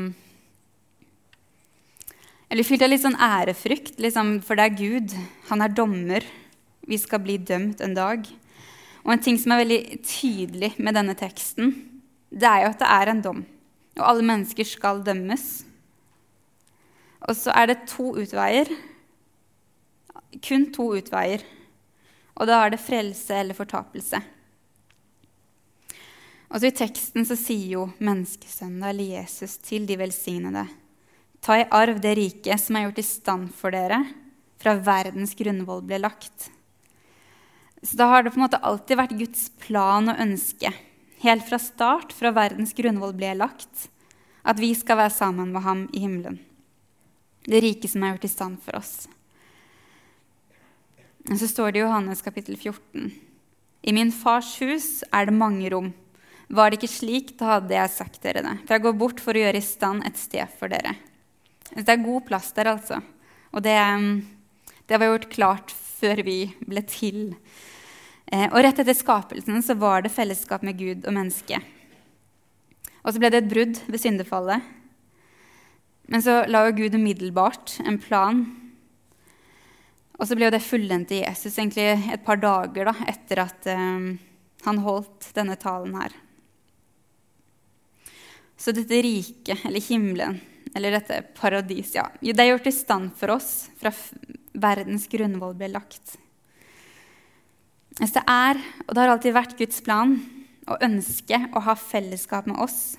blir 2.48 2.66
fylt 2.66 2.86
av 2.86 2.92
litt 2.92 3.04
sånn 3.04 3.20
ærefrykt, 3.20 3.98
liksom, 4.02 4.38
for 4.46 4.58
det 4.58 4.66
er 4.66 4.78
Gud. 4.80 5.16
Han 5.52 5.62
er 5.62 5.74
dommer. 5.76 6.26
Vi 6.88 6.98
skal 7.00 7.22
bli 7.24 7.36
dømt 7.44 7.84
en 7.84 7.96
dag. 7.98 8.24
Og 9.08 9.14
en 9.16 9.24
ting 9.24 9.38
som 9.40 9.54
er 9.56 9.64
veldig 9.64 9.82
tydelig 10.04 10.74
med 10.84 10.98
denne 10.98 11.16
teksten, 11.16 11.72
det 12.28 12.48
er 12.48 12.66
jo 12.66 12.72
at 12.74 12.82
det 12.82 12.90
er 12.92 13.12
en 13.12 13.24
dom. 13.24 13.44
Og 13.98 14.04
alle 14.04 14.26
mennesker 14.28 14.68
skal 14.68 15.00
dømmes. 15.06 15.46
Og 17.24 17.38
så 17.40 17.56
er 17.56 17.72
det 17.72 17.86
to 17.88 18.12
utveier. 18.20 18.68
Kun 20.44 20.68
to 20.76 20.90
utveier. 21.00 21.46
Og 22.36 22.52
da 22.52 22.60
er 22.62 22.76
det 22.76 22.84
frelse 22.84 23.40
eller 23.40 23.58
fortapelse. 23.58 24.20
Og 26.52 26.60
så 26.60 26.70
I 26.70 26.76
teksten 26.76 27.26
så 27.28 27.36
sier 27.40 27.72
jo 27.74 27.88
menneskesønnen, 27.98 28.84
eller 28.88 29.18
Jesus, 29.18 29.58
til 29.64 29.88
de 29.88 29.98
velsignede 30.00 30.68
Ta 31.44 31.60
i 31.62 31.68
arv 31.72 32.00
det 32.02 32.16
riket 32.18 32.60
som 32.60 32.76
er 32.76 32.88
gjort 32.88 33.00
i 33.00 33.06
stand 33.06 33.50
for 33.56 33.72
dere 33.72 34.02
fra 34.58 34.74
verdens 34.84 35.36
grunnvoll 35.38 35.84
ble 35.86 36.00
lagt. 36.02 36.50
Så 37.88 37.96
da 37.96 38.10
har 38.12 38.24
det 38.24 38.34
på 38.34 38.42
en 38.42 38.44
måte 38.44 38.60
alltid 38.68 39.00
vært 39.00 39.16
Guds 39.16 39.46
plan 39.64 40.12
og 40.12 40.20
ønske, 40.20 40.74
helt 41.24 41.46
fra 41.48 41.60
start, 41.62 42.12
fra 42.12 42.34
verdens 42.36 42.76
grunnvoll 42.76 43.14
ble 43.16 43.32
lagt, 43.40 43.88
at 44.44 44.60
vi 44.60 44.74
skal 44.76 45.00
være 45.00 45.14
sammen 45.16 45.54
med 45.56 45.64
ham 45.64 45.86
i 45.96 46.02
himmelen. 46.04 46.42
Det 47.48 47.62
rike 47.64 47.88
som 47.88 48.04
er 48.04 48.12
gjort 48.16 48.28
i 48.28 48.32
stand 48.34 48.60
for 48.66 48.76
oss. 48.82 49.08
Og 51.32 51.40
så 51.40 51.48
står 51.48 51.72
det 51.72 51.80
i 51.80 51.86
Johannes 51.86 52.24
kapittel 52.24 52.60
14.: 52.60 53.08
I 53.88 53.94
min 53.96 54.12
fars 54.12 54.52
hus 54.60 55.04
er 55.08 55.30
det 55.30 55.40
mange 55.40 55.72
rom. 55.72 55.94
Var 56.48 56.70
det 56.70 56.82
ikke 56.82 56.92
slik, 56.92 57.34
da 57.40 57.54
hadde 57.58 57.76
jeg 57.76 57.96
sagt 57.96 58.22
dere 58.24 58.44
det. 58.44 58.56
For 58.66 58.76
jeg 58.76 58.84
går 58.84 59.00
bort 59.00 59.24
for 59.24 59.36
å 59.36 59.46
gjøre 59.46 59.60
i 59.60 59.64
stand 59.64 60.04
et 60.08 60.20
sted 60.20 60.48
for 60.60 60.72
dere. 60.72 60.96
Det 61.72 61.88
er 61.88 62.04
god 62.04 62.28
plass 62.28 62.52
der, 62.56 62.72
altså. 62.72 63.00
Og 63.52 63.64
det, 63.64 63.76
det 64.88 65.00
var 65.00 65.12
gjort 65.12 65.32
klart 65.32 65.76
før 65.76 66.24
vi 66.28 66.40
ble 66.64 66.84
til. 66.88 67.36
Eh, 68.28 68.48
og 68.52 68.60
rett 68.64 68.80
etter 68.84 68.98
skapelsen 68.98 69.62
så 69.64 69.78
var 69.80 70.04
det 70.04 70.12
fellesskap 70.12 70.66
med 70.68 70.80
Gud 70.80 71.08
og 71.08 71.16
mennesket. 71.16 71.64
Og 73.08 73.14
så 73.14 73.22
ble 73.24 73.32
det 73.32 73.44
et 73.44 73.52
brudd 73.52 73.80
ved 73.88 74.04
syndefallet. 74.04 74.74
Men 76.12 76.24
så 76.24 76.42
la 76.48 76.66
jo 76.68 76.76
Gud 76.82 76.96
umiddelbart 76.96 77.78
en 77.88 78.00
plan. 78.00 78.44
Og 80.18 80.28
så 80.28 80.36
ble 80.36 80.48
jo 80.48 80.56
det 80.56 80.66
fullendt 80.66 81.14
i 81.16 81.22
Jesus 81.22 81.56
egentlig 81.56 81.88
et 82.16 82.24
par 82.26 82.40
dager 82.42 82.90
da, 82.90 82.96
etter 83.08 83.44
at 83.44 83.68
um, 83.72 84.16
han 84.66 84.84
holdt 84.84 85.30
denne 85.38 85.56
talen 85.60 85.96
her. 86.00 86.16
Så 88.58 88.74
dette 88.74 89.04
riket, 89.06 89.62
eller 89.68 89.84
himmelen, 89.84 90.40
eller 90.76 90.98
dette 90.98 91.22
paradis, 91.38 91.94
ja. 91.96 92.08
Det 92.20 92.34
er 92.42 92.56
gjort 92.56 92.72
i 92.72 92.74
stand 92.74 93.12
for 93.20 93.36
oss 93.36 93.68
fra 93.78 93.94
verdens 94.58 95.06
grunnvoll 95.12 95.54
ble 95.60 95.70
lagt. 95.76 96.18
Hvis 97.98 98.14
det 98.14 98.24
er, 98.30 98.60
og 98.86 98.94
det 98.94 99.02
har 99.02 99.12
alltid 99.16 99.34
vært 99.34 99.58
Guds 99.58 99.82
plan, 99.82 100.18
å 100.68 100.78
ønske 100.84 101.40
å 101.56 101.64
ha 101.66 101.76
fellesskap 101.80 102.48
med 102.50 102.60
oss. 102.62 102.98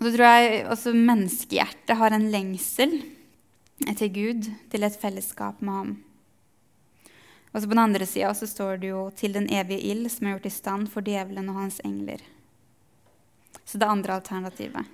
Og 0.00 0.06
så 0.06 0.12
tror 0.14 0.26
jeg 0.26 0.62
også 0.72 0.94
menneskehjertet 0.96 1.98
har 2.00 2.16
en 2.16 2.30
lengsel 2.32 3.02
etter 3.88 4.10
Gud, 4.12 4.48
til 4.72 4.84
et 4.84 4.96
fellesskap 5.00 5.60
med 5.64 5.74
ham. 5.74 5.90
Og 7.50 7.60
så 7.60 7.66
På 7.66 7.74
den 7.74 7.82
andre 7.82 8.06
sida 8.06 8.32
står 8.34 8.80
det 8.80 8.88
jo 8.88 9.10
'til 9.10 9.32
den 9.32 9.48
evige 9.48 9.82
ild', 9.82 10.10
som 10.10 10.26
er 10.26 10.38
gjort 10.38 10.46
i 10.46 10.50
stand 10.50 10.88
for 10.88 11.00
djevelen 11.00 11.48
og 11.48 11.54
hans 11.54 11.80
engler. 11.84 12.20
Så 13.64 13.78
det 13.78 13.88
andre 13.88 14.14
alternativet. 14.14 14.86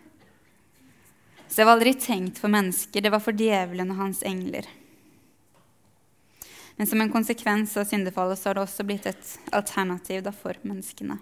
Så 1.48 1.56
det 1.56 1.66
var 1.66 1.76
aldri 1.76 1.94
tenkt 1.94 2.38
for 2.38 2.48
mennesker, 2.48 3.00
det 3.00 3.12
var 3.12 3.20
for 3.20 3.32
djevelen 3.32 3.90
og 3.90 3.96
hans 3.96 4.22
engler. 4.22 4.66
Men 6.76 6.86
som 6.86 7.00
en 7.00 7.12
konsekvens 7.12 7.76
av 7.76 7.88
syndefallet 7.88 8.38
så 8.38 8.50
har 8.50 8.58
det 8.58 8.66
også 8.66 8.84
blitt 8.84 9.08
et 9.08 9.32
alternativ 9.56 10.28
for 10.36 10.58
menneskene. 10.66 11.16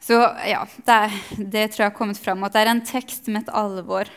Så 0.00 0.16
ja, 0.48 0.64
det, 0.84 0.96
er, 0.96 1.16
det, 1.38 1.64
tror 1.70 1.84
jeg 1.84 1.90
har 1.90 1.96
kommet 1.96 2.20
fram 2.20 2.44
at 2.44 2.56
det 2.56 2.64
er 2.64 2.72
en 2.72 2.84
tekst 2.84 3.28
med 3.28 3.44
et 3.44 3.54
alvor. 3.56 4.08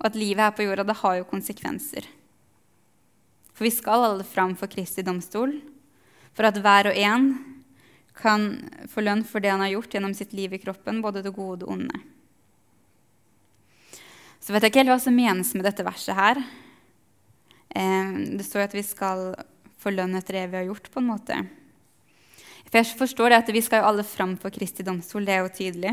Og 0.00 0.08
at 0.10 0.18
livet 0.18 0.44
her 0.44 0.54
på 0.56 0.66
jorda 0.66 0.84
det 0.88 1.00
har 1.00 1.18
jo 1.18 1.28
konsekvenser. 1.28 2.08
For 3.54 3.66
vi 3.66 3.72
skal 3.72 4.04
alle 4.04 4.26
fram 4.26 4.56
for 4.58 4.70
Kristi 4.70 5.04
domstol, 5.06 5.56
for 6.34 6.48
at 6.48 6.58
hver 6.58 6.90
og 6.90 6.98
en 6.98 7.28
kan 8.14 8.48
få 8.90 9.04
lønn 9.04 9.22
for 9.26 9.42
det 9.42 9.52
han 9.52 9.62
har 9.62 9.72
gjort 9.74 9.94
gjennom 9.94 10.14
sitt 10.16 10.34
liv 10.34 10.54
i 10.54 10.60
kroppen, 10.62 11.00
både 11.02 11.22
det 11.22 11.34
gode 11.34 11.56
og 11.56 11.62
det 11.62 11.70
onde. 11.70 12.02
Så 14.42 14.52
vet 14.52 14.66
jeg 14.66 14.74
ikke 14.74 14.82
helt 14.84 14.92
hva 14.92 15.00
som 15.02 15.16
menes 15.16 15.54
med 15.56 15.64
dette 15.66 15.86
verset 15.86 16.18
her. 16.18 16.42
Det 17.74 18.44
står 18.46 18.68
at 18.68 18.74
vi 18.76 18.84
skal 18.86 19.32
få 19.82 19.90
lønn 19.90 20.14
etter 20.14 20.38
det 20.38 20.46
vi 20.52 20.60
har 20.60 20.68
gjort, 20.68 20.90
på 20.94 21.00
en 21.02 21.08
måte. 21.10 21.38
For 22.68 22.80
jeg 22.80 22.98
forstår 22.98 23.30
det 23.30 23.40
at 23.42 23.52
vi 23.54 23.62
skal 23.62 23.82
jo 23.82 23.88
alle 23.90 24.04
fram 24.06 24.36
for 24.40 24.54
Kristi 24.54 24.86
domstol, 24.86 25.26
det 25.26 25.34
er 25.36 25.42
jo 25.44 25.52
tydelig. 25.54 25.92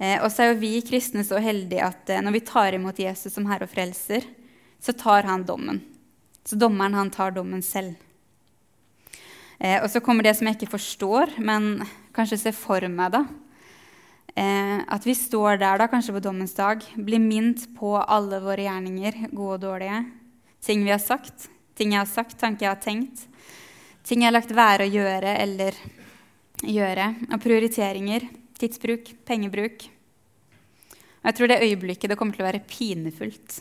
Eh, 0.00 0.16
og 0.24 0.30
så 0.32 0.44
er 0.44 0.50
jo 0.50 0.60
vi 0.62 0.74
kristne 0.84 1.24
så 1.28 1.40
heldige 1.40 1.84
at 1.84 2.10
eh, 2.12 2.22
når 2.24 2.38
vi 2.38 2.42
tar 2.48 2.76
imot 2.76 3.00
Jesus 3.00 3.34
som 3.36 3.46
Herre 3.50 3.68
og 3.68 3.72
Frelser, 3.72 4.24
så 4.80 4.94
tar 4.96 5.28
han 5.28 5.44
dommen. 5.48 5.82
Så 6.44 6.56
dommeren 6.56 6.96
han 6.96 7.12
tar 7.12 7.34
dommen 7.36 7.60
selv. 7.64 7.98
Eh, 9.60 9.76
og 9.76 9.90
så 9.92 10.00
kommer 10.00 10.24
det 10.24 10.34
som 10.38 10.48
jeg 10.48 10.56
ikke 10.56 10.72
forstår, 10.72 11.36
men 11.44 11.84
kanskje 12.16 12.40
ser 12.40 12.56
for 12.56 12.84
meg, 12.88 13.12
da. 13.12 13.26
Eh, 14.40 14.78
at 14.88 15.04
vi 15.04 15.16
står 15.16 15.60
der 15.60 15.80
da, 15.82 15.88
kanskje 15.88 16.16
på 16.16 16.24
dommens 16.24 16.56
dag, 16.56 16.80
blir 16.96 17.20
minnet 17.20 17.66
på 17.76 17.92
alle 18.00 18.40
våre 18.40 18.64
gjerninger, 18.64 19.26
gode 19.32 19.58
og 19.58 19.64
dårlige. 19.68 20.00
Ting 20.64 20.84
vi 20.84 20.92
har 20.92 21.02
sagt, 21.02 21.48
ting 21.74 21.94
jeg 21.94 22.02
har 22.02 22.10
sagt, 22.10 22.38
tanker 22.40 22.66
jeg 22.66 22.74
har 22.74 22.82
tenkt. 22.82 23.24
Ting 24.06 24.22
jeg 24.22 24.30
har 24.30 24.36
lagt 24.36 24.52
være 24.56 24.86
å 24.86 24.92
gjøre 24.92 25.36
eller 25.40 25.76
gjøre. 26.64 27.06
Og 27.30 27.40
prioriteringer, 27.42 28.26
tidsbruk, 28.60 29.14
pengebruk. 29.28 29.86
Og 31.20 31.28
jeg 31.28 31.36
tror 31.36 31.52
det 31.52 31.62
øyeblikket 31.64 32.12
det 32.12 32.18
kommer 32.20 32.36
til 32.36 32.44
å 32.44 32.50
være 32.50 32.64
pinefullt. 32.68 33.60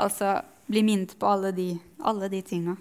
Altså 0.00 0.38
bli 0.70 0.84
minnet 0.86 1.16
på 1.18 1.28
alle 1.28 1.50
de, 1.56 1.72
alle 2.06 2.30
de 2.32 2.40
tinga 2.46 2.76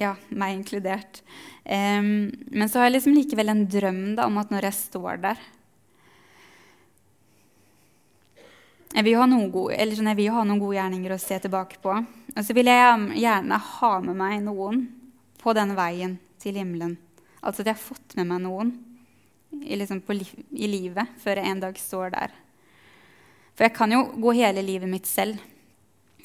ja, 0.00 0.14
meg 0.28 0.58
inkludert. 0.58 1.22
Um, 1.64 2.30
men 2.50 2.68
så 2.68 2.80
har 2.80 2.88
jeg 2.88 2.98
liksom 2.98 3.16
likevel 3.16 3.52
en 3.52 3.66
drøm 3.70 4.02
da, 4.18 4.26
om 4.26 4.38
at 4.40 4.52
når 4.52 4.70
jeg 4.70 4.78
står 4.78 5.20
der 5.24 5.42
jeg 8.90 9.06
vil, 9.06 9.16
gode, 9.52 9.76
sånn, 9.94 10.10
jeg 10.10 10.18
vil, 10.18 10.32
ha 10.34 10.42
noen 10.42 10.58
gode 10.58 10.74
gjerninger 10.74 11.12
å 11.14 11.20
se 11.22 11.38
tilbake 11.38 11.78
på. 11.82 11.94
Og 12.34 12.42
så 12.42 12.54
vil 12.56 12.70
jeg 12.70 13.20
gjerne 13.22 13.58
ha 13.66 13.90
med 14.02 14.18
meg 14.18 14.40
noen 14.42 14.82
på 15.40 15.54
den 15.54 15.76
veien 15.78 16.16
til 16.42 16.58
himmelen. 16.58 16.96
Altså 17.40 17.62
at 17.62 17.70
jeg 17.70 17.78
har 17.78 17.84
fått 17.84 18.16
med 18.18 18.28
meg 18.32 18.42
noen 18.44 18.72
i, 19.62 19.76
liksom 19.78 20.02
på, 20.04 20.16
i 20.18 20.70
livet 20.70 21.14
før 21.22 21.38
jeg 21.38 21.52
en 21.52 21.62
dag 21.62 21.78
står 21.78 22.12
der. 22.16 22.34
For 23.54 23.66
jeg 23.66 23.76
kan 23.76 23.94
jo 23.94 24.02
gå 24.20 24.34
hele 24.40 24.64
livet 24.64 24.90
mitt 24.90 25.08
selv 25.08 25.38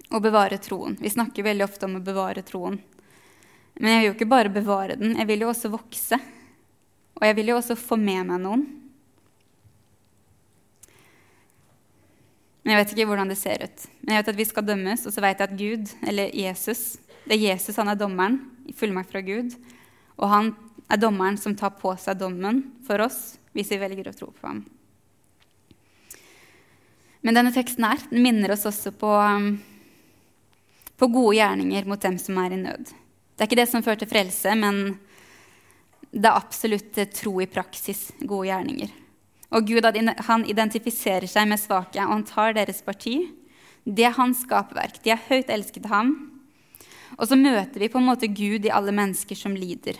og 0.09 0.23
bevare 0.25 0.57
troen. 0.61 0.97
Vi 0.99 1.11
snakker 1.13 1.45
veldig 1.45 1.65
ofte 1.65 1.87
om 1.87 1.97
å 1.99 2.03
bevare 2.05 2.43
troen. 2.45 2.77
Men 3.75 3.91
jeg 3.91 3.99
vil 3.99 4.07
jo 4.07 4.15
ikke 4.15 4.31
bare 4.31 4.53
bevare 4.53 4.97
den, 4.97 5.17
jeg 5.19 5.29
vil 5.29 5.45
jo 5.45 5.51
også 5.51 5.71
vokse. 5.73 6.19
Og 7.15 7.25
jeg 7.27 7.37
vil 7.37 7.51
jo 7.51 7.59
også 7.59 7.77
få 7.79 7.97
med 7.99 8.25
meg 8.29 8.41
noen. 8.43 8.65
Men 12.65 12.73
Jeg 12.73 12.81
vet 12.81 12.93
ikke 12.95 13.09
hvordan 13.11 13.29
det 13.29 13.37
ser 13.37 13.61
ut. 13.61 13.87
Men 14.01 14.15
jeg 14.15 14.23
vet 14.23 14.29
at 14.33 14.39
vi 14.39 14.45
skal 14.49 14.65
dømmes, 14.65 15.05
og 15.05 15.13
så 15.13 15.21
vet 15.21 15.41
jeg 15.41 15.49
at 15.51 15.57
Gud, 15.59 15.91
eller 16.09 16.33
Jesus 16.33 16.97
Det 17.25 17.37
er 17.37 17.53
Jesus, 17.53 17.77
han 17.77 17.89
er 17.89 17.97
dommeren, 17.97 18.39
i 18.69 18.73
fullmakt 18.73 19.09
fra 19.09 19.21
Gud. 19.21 19.53
Og 20.17 20.29
han 20.29 20.51
er 20.89 20.99
dommeren 21.01 21.37
som 21.41 21.55
tar 21.57 21.73
på 21.77 21.93
seg 21.97 22.19
dommen 22.19 22.63
for 22.85 23.01
oss 23.01 23.37
hvis 23.55 23.71
vi 23.71 23.79
velger 23.81 24.09
å 24.11 24.13
tro 24.13 24.27
på 24.29 24.45
ham. 24.45 24.59
Men 27.25 27.37
denne 27.39 27.53
teksten 27.55 27.87
her 27.87 28.03
den 28.11 28.21
minner 28.21 28.53
oss 28.53 28.67
også 28.69 28.91
på, 28.93 29.09
um, 29.09 29.55
på 30.97 31.09
gode 31.09 31.37
gjerninger 31.39 31.87
mot 31.89 32.01
dem 32.01 32.19
som 32.21 32.37
er 32.43 32.53
i 32.53 32.59
nød. 32.61 32.91
Det 32.91 33.41
er 33.41 33.49
ikke 33.49 33.61
det 33.63 33.69
som 33.71 33.85
fører 33.85 34.03
til 34.03 34.11
frelse, 34.11 34.53
men 34.59 34.99
det 36.11 36.29
er 36.29 36.37
absolutt 36.37 37.01
tro 37.15 37.39
i 37.41 37.49
praksis, 37.49 38.11
gode 38.21 38.51
gjerninger. 38.51 38.93
Og 39.53 39.67
Gud 39.69 39.85
han 39.85 40.45
identifiserer 40.49 41.27
seg 41.29 41.49
med 41.49 41.61
svake, 41.61 42.01
og 42.01 42.13
han 42.13 42.25
tar 42.27 42.55
deres 42.57 42.81
parti. 42.85 43.19
Det 43.85 44.07
er 44.07 44.17
hans 44.17 44.41
skaperverk. 44.45 44.97
De 45.03 45.13
er 45.13 45.27
høyt 45.27 45.51
elsket 45.53 45.85
av 45.85 45.99
ham. 45.99 46.15
Og 47.19 47.29
så 47.29 47.37
møter 47.37 47.79
vi 47.79 47.91
på 47.91 48.01
en 48.01 48.09
måte 48.09 48.27
Gud 48.27 48.65
i 48.65 48.73
alle 48.73 48.93
mennesker 48.95 49.37
som 49.37 49.55
lider. 49.55 49.99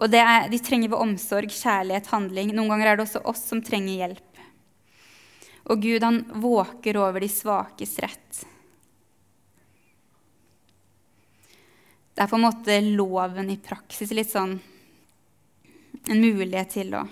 Og 0.00 0.14
er, 0.16 0.48
De 0.48 0.58
trenger 0.58 0.90
vår 0.90 1.04
omsorg, 1.04 1.52
kjærlighet, 1.52 2.08
handling. 2.08 2.54
Noen 2.56 2.72
ganger 2.72 2.88
er 2.88 2.96
det 2.96 3.04
også 3.04 3.24
oss 3.28 3.44
som 3.50 3.60
trenger 3.62 4.00
hjelp. 4.00 4.40
Og 5.70 5.82
Gud 5.84 6.02
han 6.02 6.24
våker 6.40 6.96
over 6.98 7.20
de 7.20 7.28
svakes 7.28 7.98
rett. 8.00 8.40
Det 12.16 12.24
er 12.24 12.30
på 12.32 12.40
en 12.40 12.48
måte 12.48 12.80
loven 12.84 13.52
i 13.52 13.60
praksis. 13.60 14.10
Litt 14.16 14.32
sånn 14.32 14.56
en 16.08 16.20
mulighet 16.20 16.72
til 16.72 16.96
å 16.96 17.04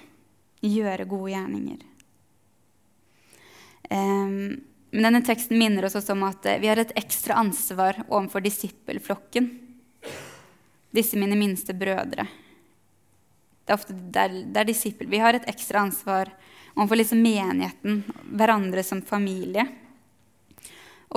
gjøre 0.65 1.07
gode 1.09 1.33
gjerninger. 1.33 1.85
Men 4.91 5.05
denne 5.05 5.21
teksten 5.25 5.59
minner 5.59 5.85
oss 5.85 5.97
også 5.99 6.15
om 6.17 6.25
at 6.29 6.47
eh, 6.49 6.61
vi 6.63 6.69
har 6.71 6.81
et 6.81 6.95
ekstra 6.97 7.37
ansvar 7.43 8.01
overfor 8.09 8.45
disippelflokken. 8.45 9.49
Disse 10.97 11.19
mine 11.21 11.37
minste 11.37 11.77
brødre. 11.77 12.25
Det 13.65 13.75
er 13.75 13.77
ofte 13.77 13.97
der, 14.17 14.33
der 14.49 14.69
disippel. 14.69 15.11
Vi 15.13 15.21
har 15.21 15.37
et 15.37 15.49
ekstra 15.51 15.83
ansvar 15.85 16.31
overfor 16.75 16.97
liksom 16.97 17.21
menigheten, 17.21 18.01
hverandre 18.33 18.85
som 18.87 19.03
familie. 19.05 19.67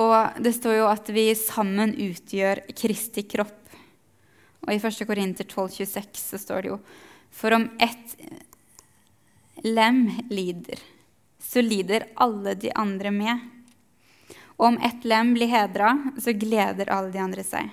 Og 0.02 0.42
det 0.44 0.52
står 0.56 0.78
jo 0.82 0.90
at 0.90 1.08
vi 1.12 1.30
sammen 1.36 1.94
utgjør 1.96 2.62
Kristi 2.76 3.24
kropp. 3.28 3.72
Og 4.66 4.74
i 4.74 4.78
1. 4.78 5.00
Korinter 5.08 5.48
12,26 5.48 6.20
så 6.20 6.40
står 6.40 6.62
det 6.62 6.74
jo 6.74 6.78
For 7.32 7.56
om 7.56 7.64
ett 7.80 8.16
lem 9.62 10.10
lider, 10.30 10.78
så 11.38 11.62
lider 11.62 12.08
alle 12.14 12.54
de 12.54 12.72
andre 12.74 13.10
med. 13.10 13.38
Og 14.58 14.66
om 14.72 14.78
ett 14.78 15.04
lem 15.04 15.34
blir 15.34 15.50
hedra, 15.50 15.94
så 16.20 16.34
gleder 16.34 16.90
alle 16.90 17.10
de 17.14 17.22
andre 17.22 17.44
seg. 17.46 17.70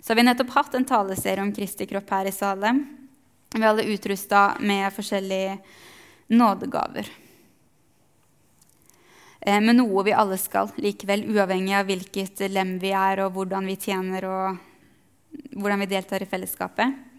Så 0.00 0.10
har 0.10 0.18
vi 0.18 0.26
nettopp 0.26 0.54
hatt 0.56 0.74
en 0.74 0.86
taleserie 0.86 1.42
om 1.42 1.52
Kristi 1.54 1.86
kropp 1.86 2.10
her 2.10 2.26
i 2.26 2.34
Salem. 2.34 2.82
Vi 3.52 3.60
er 3.60 3.68
alle 3.68 3.86
utrusta 3.86 4.56
med 4.60 4.88
forskjellige 4.94 5.58
nådegaver. 6.32 7.10
Eh, 9.40 9.60
med 9.60 9.76
noe 9.76 10.02
vi 10.06 10.14
alle 10.14 10.38
skal, 10.38 10.70
likevel 10.78 11.24
uavhengig 11.30 11.74
av 11.78 11.86
hvilket 11.90 12.44
lem 12.50 12.76
vi 12.82 12.94
er, 12.94 13.24
og 13.24 13.34
hvordan 13.36 13.66
vi 13.66 13.78
tjener 13.78 14.26
og 14.26 14.68
hvordan 15.58 15.82
vi 15.82 15.90
deltar 15.90 16.22
i 16.22 16.28
fellesskapet, 16.28 17.11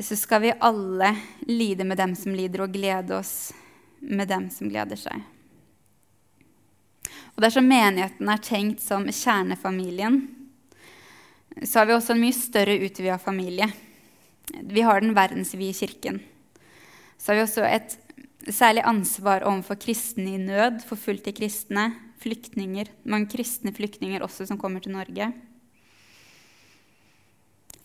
så 0.00 0.16
skal 0.16 0.42
vi 0.42 0.52
alle 0.60 1.16
lide 1.46 1.84
med 1.84 1.98
dem 1.98 2.14
som 2.16 2.34
lider, 2.34 2.62
og 2.64 2.72
glede 2.74 3.16
oss 3.18 3.52
med 4.00 4.28
dem 4.30 4.48
som 4.50 4.70
gleder 4.70 4.98
seg. 4.98 5.24
Og 7.34 7.42
Dersom 7.42 7.68
menigheten 7.70 8.30
er 8.30 8.42
tenkt 8.42 8.82
som 8.82 9.06
kjernefamilien, 9.06 10.20
så 11.62 11.80
har 11.80 11.88
vi 11.88 11.94
også 11.96 12.14
en 12.14 12.22
mye 12.22 12.34
større 12.34 12.76
utvida 12.82 13.18
familie. 13.18 13.68
Vi 14.62 14.82
har 14.82 15.02
den 15.02 15.14
verdensvide 15.16 15.74
kirken. 15.74 16.20
Så 17.18 17.32
har 17.32 17.38
vi 17.38 17.46
også 17.46 17.66
et 17.66 17.96
særlig 18.54 18.84
ansvar 18.86 19.46
overfor 19.46 19.78
kristne 19.82 20.36
i 20.36 20.42
nød, 20.42 20.82
forfulgte 20.86 21.34
kristne, 21.34 21.90
flyktninger, 22.22 22.90
mange 23.06 23.30
kristne 23.34 23.74
flyktninger 23.74 24.22
også 24.24 24.46
som 24.48 24.58
kommer 24.58 24.82
til 24.82 24.94
Norge. 24.94 25.32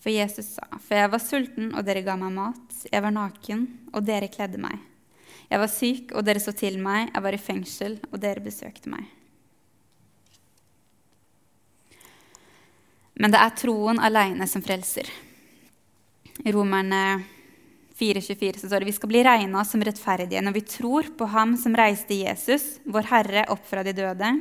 For 0.04 0.12
Jesus 0.12 0.50
sa, 0.58 0.66
for 0.84 0.98
jeg 0.98 1.08
var 1.14 1.20
sulten, 1.24 1.70
og 1.72 1.86
dere 1.86 2.02
ga 2.04 2.12
meg 2.20 2.34
mat. 2.36 2.74
Jeg 2.92 3.00
var 3.00 3.14
naken, 3.16 3.62
og 3.96 4.04
dere 4.04 4.28
kledde 4.28 4.60
meg. 4.60 4.76
Jeg 5.48 5.60
var 5.62 5.70
syk, 5.72 6.12
og 6.12 6.26
dere 6.26 6.42
så 6.44 6.52
til 6.52 6.76
meg. 6.76 7.08
Jeg 7.08 7.24
var 7.24 7.32
i 7.32 7.40
fengsel, 7.40 7.94
og 8.10 8.20
dere 8.20 8.44
besøkte 8.44 8.92
meg. 8.92 9.08
Men 13.16 13.32
det 13.32 13.40
er 13.40 13.56
troen 13.56 14.02
aleine 14.04 14.44
som 14.50 14.60
frelser. 14.60 15.08
I 16.44 16.52
Romerne 16.52 17.00
4,24 17.96 18.60
så 18.60 18.68
står 18.68 18.84
det 18.84 18.90
vi 18.90 18.96
skal 18.98 19.08
bli 19.08 19.24
regna 19.24 19.64
som 19.64 19.80
rettferdige 19.86 20.42
når 20.44 20.58
vi 20.58 20.66
tror 20.68 21.08
på 21.16 21.32
Ham 21.32 21.54
som 21.56 21.76
reiste 21.78 22.18
Jesus, 22.18 22.74
vår 22.84 23.08
Herre, 23.08 23.48
opp 23.54 23.64
fra 23.70 23.86
de 23.86 23.96
døde. 23.96 24.34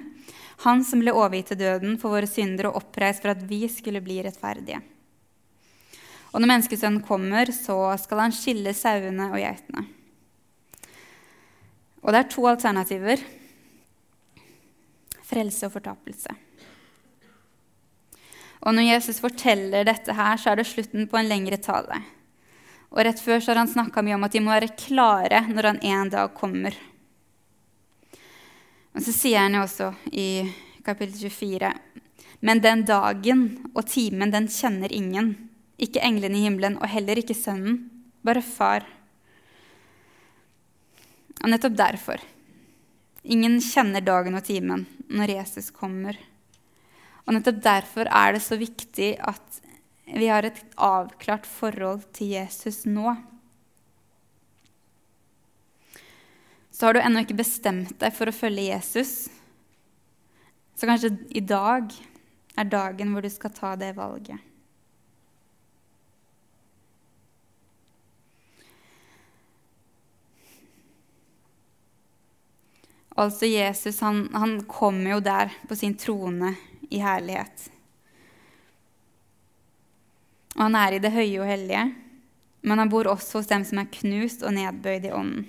Han 0.68 0.84
som 0.84 1.00
ble 1.00 1.16
overgitt 1.16 1.54
til 1.54 1.64
døden 1.64 1.96
for 2.02 2.18
våre 2.18 2.28
synder 2.28 2.68
og 2.68 2.82
oppreist 2.82 3.24
for 3.24 3.32
at 3.32 3.46
vi 3.48 3.64
skulle 3.72 4.04
bli 4.04 4.20
rettferdige. 4.26 4.82
Og 6.34 6.42
når 6.42 6.50
menneskesønnen 6.50 7.04
kommer, 7.06 7.52
så 7.54 7.94
skal 8.02 8.26
han 8.26 8.34
skille 8.34 8.74
sauene 8.76 9.30
og 9.30 9.38
geitene. 9.38 9.86
Og 12.04 12.12
det 12.12 12.20
er 12.20 12.32
to 12.34 12.48
alternativer 12.50 13.22
frelse 15.34 15.68
og 15.68 15.76
fortapelse. 15.78 16.34
Og 18.64 18.76
når 18.76 18.94
Jesus 18.94 19.20
forteller 19.24 19.86
dette 19.88 20.16
her, 20.16 20.40
så 20.40 20.52
er 20.52 20.60
det 20.60 20.70
slutten 20.70 21.08
på 21.12 21.20
en 21.20 21.30
lengre 21.30 21.60
tale. 21.60 22.00
Og 22.94 23.02
rett 23.04 23.20
før 23.20 23.42
så 23.42 23.52
har 23.52 23.64
han 23.64 23.72
snakka 23.72 24.04
mye 24.06 24.18
om 24.18 24.26
at 24.28 24.36
de 24.36 24.42
må 24.44 24.54
være 24.54 24.76
klare 24.80 25.42
når 25.50 25.70
han 25.72 25.82
en 25.84 26.12
dag 26.14 26.36
kommer. 26.38 26.76
Og 28.94 29.02
så 29.02 29.14
sier 29.16 29.42
han 29.42 29.58
jo 29.58 29.64
også 29.66 29.90
i 30.14 30.28
kapittel 30.86 31.18
24.: 31.18 31.72
Men 32.46 32.62
den 32.62 32.86
dagen 32.86 33.44
og 33.74 33.88
timen, 33.90 34.32
den 34.32 34.48
kjenner 34.48 34.94
ingen. 34.94 35.34
Ikke 35.82 36.04
englene 36.06 36.38
i 36.38 36.46
himmelen, 36.46 36.78
og 36.78 36.92
heller 36.92 37.20
ikke 37.20 37.38
Sønnen, 37.38 37.88
bare 38.26 38.44
Far. 38.46 38.86
Og 41.42 41.50
nettopp 41.50 41.76
derfor. 41.80 42.22
Ingen 43.24 43.60
kjenner 43.64 44.04
dagen 44.04 44.36
og 44.38 44.46
timen 44.48 44.86
når 45.12 45.38
Jesus 45.38 45.72
kommer. 45.74 46.18
Og 47.24 47.36
nettopp 47.36 47.62
derfor 47.64 48.10
er 48.12 48.36
det 48.36 48.44
så 48.44 48.58
viktig 48.60 49.14
at 49.24 49.62
vi 50.14 50.28
har 50.28 50.44
et 50.44 50.60
avklart 50.76 51.48
forhold 51.48 52.04
til 52.16 52.36
Jesus 52.36 52.84
nå. 52.86 53.16
Så 56.74 56.88
har 56.88 56.98
du 56.98 57.04
ennå 57.04 57.24
ikke 57.24 57.40
bestemt 57.40 57.96
deg 58.02 58.16
for 58.16 58.28
å 58.28 58.36
følge 58.36 58.68
Jesus. 58.68 59.30
Så 60.76 60.90
kanskje 60.90 61.14
i 61.32 61.44
dag 61.46 61.94
er 62.60 62.68
dagen 62.70 63.14
hvor 63.14 63.24
du 63.24 63.32
skal 63.32 63.54
ta 63.56 63.76
det 63.80 63.94
valget. 63.96 64.53
Altså 73.14 73.46
Jesus 73.46 74.00
han, 74.02 74.26
han 74.34 74.58
kommer 74.70 75.16
jo 75.16 75.20
der 75.22 75.54
på 75.70 75.78
sin 75.78 75.94
trone 76.00 76.56
i 76.90 77.02
herlighet. 77.02 77.70
Og 80.56 80.66
han 80.66 80.78
er 80.78 80.96
i 80.96 81.02
det 81.02 81.14
høye 81.14 81.42
og 81.42 81.50
hellige, 81.50 81.84
men 82.64 82.82
han 82.82 82.90
bor 82.90 83.10
også 83.12 83.40
hos 83.40 83.50
dem 83.50 83.66
som 83.68 83.82
er 83.82 83.92
knust 83.94 84.46
og 84.46 84.56
nedbøyd 84.58 85.10
i 85.10 85.14
ånden. 85.14 85.46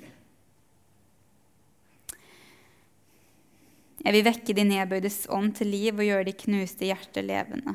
Jeg 4.04 4.12
vil 4.12 4.26
vekke 4.26 4.52
de 4.52 4.64
nedbøydes 4.68 5.22
ånd 5.32 5.54
til 5.56 5.70
liv 5.72 5.96
og 5.96 6.04
gjøre 6.04 6.26
de 6.28 6.36
knuste 6.36 6.84
hjertet 6.90 7.24
levende, 7.24 7.72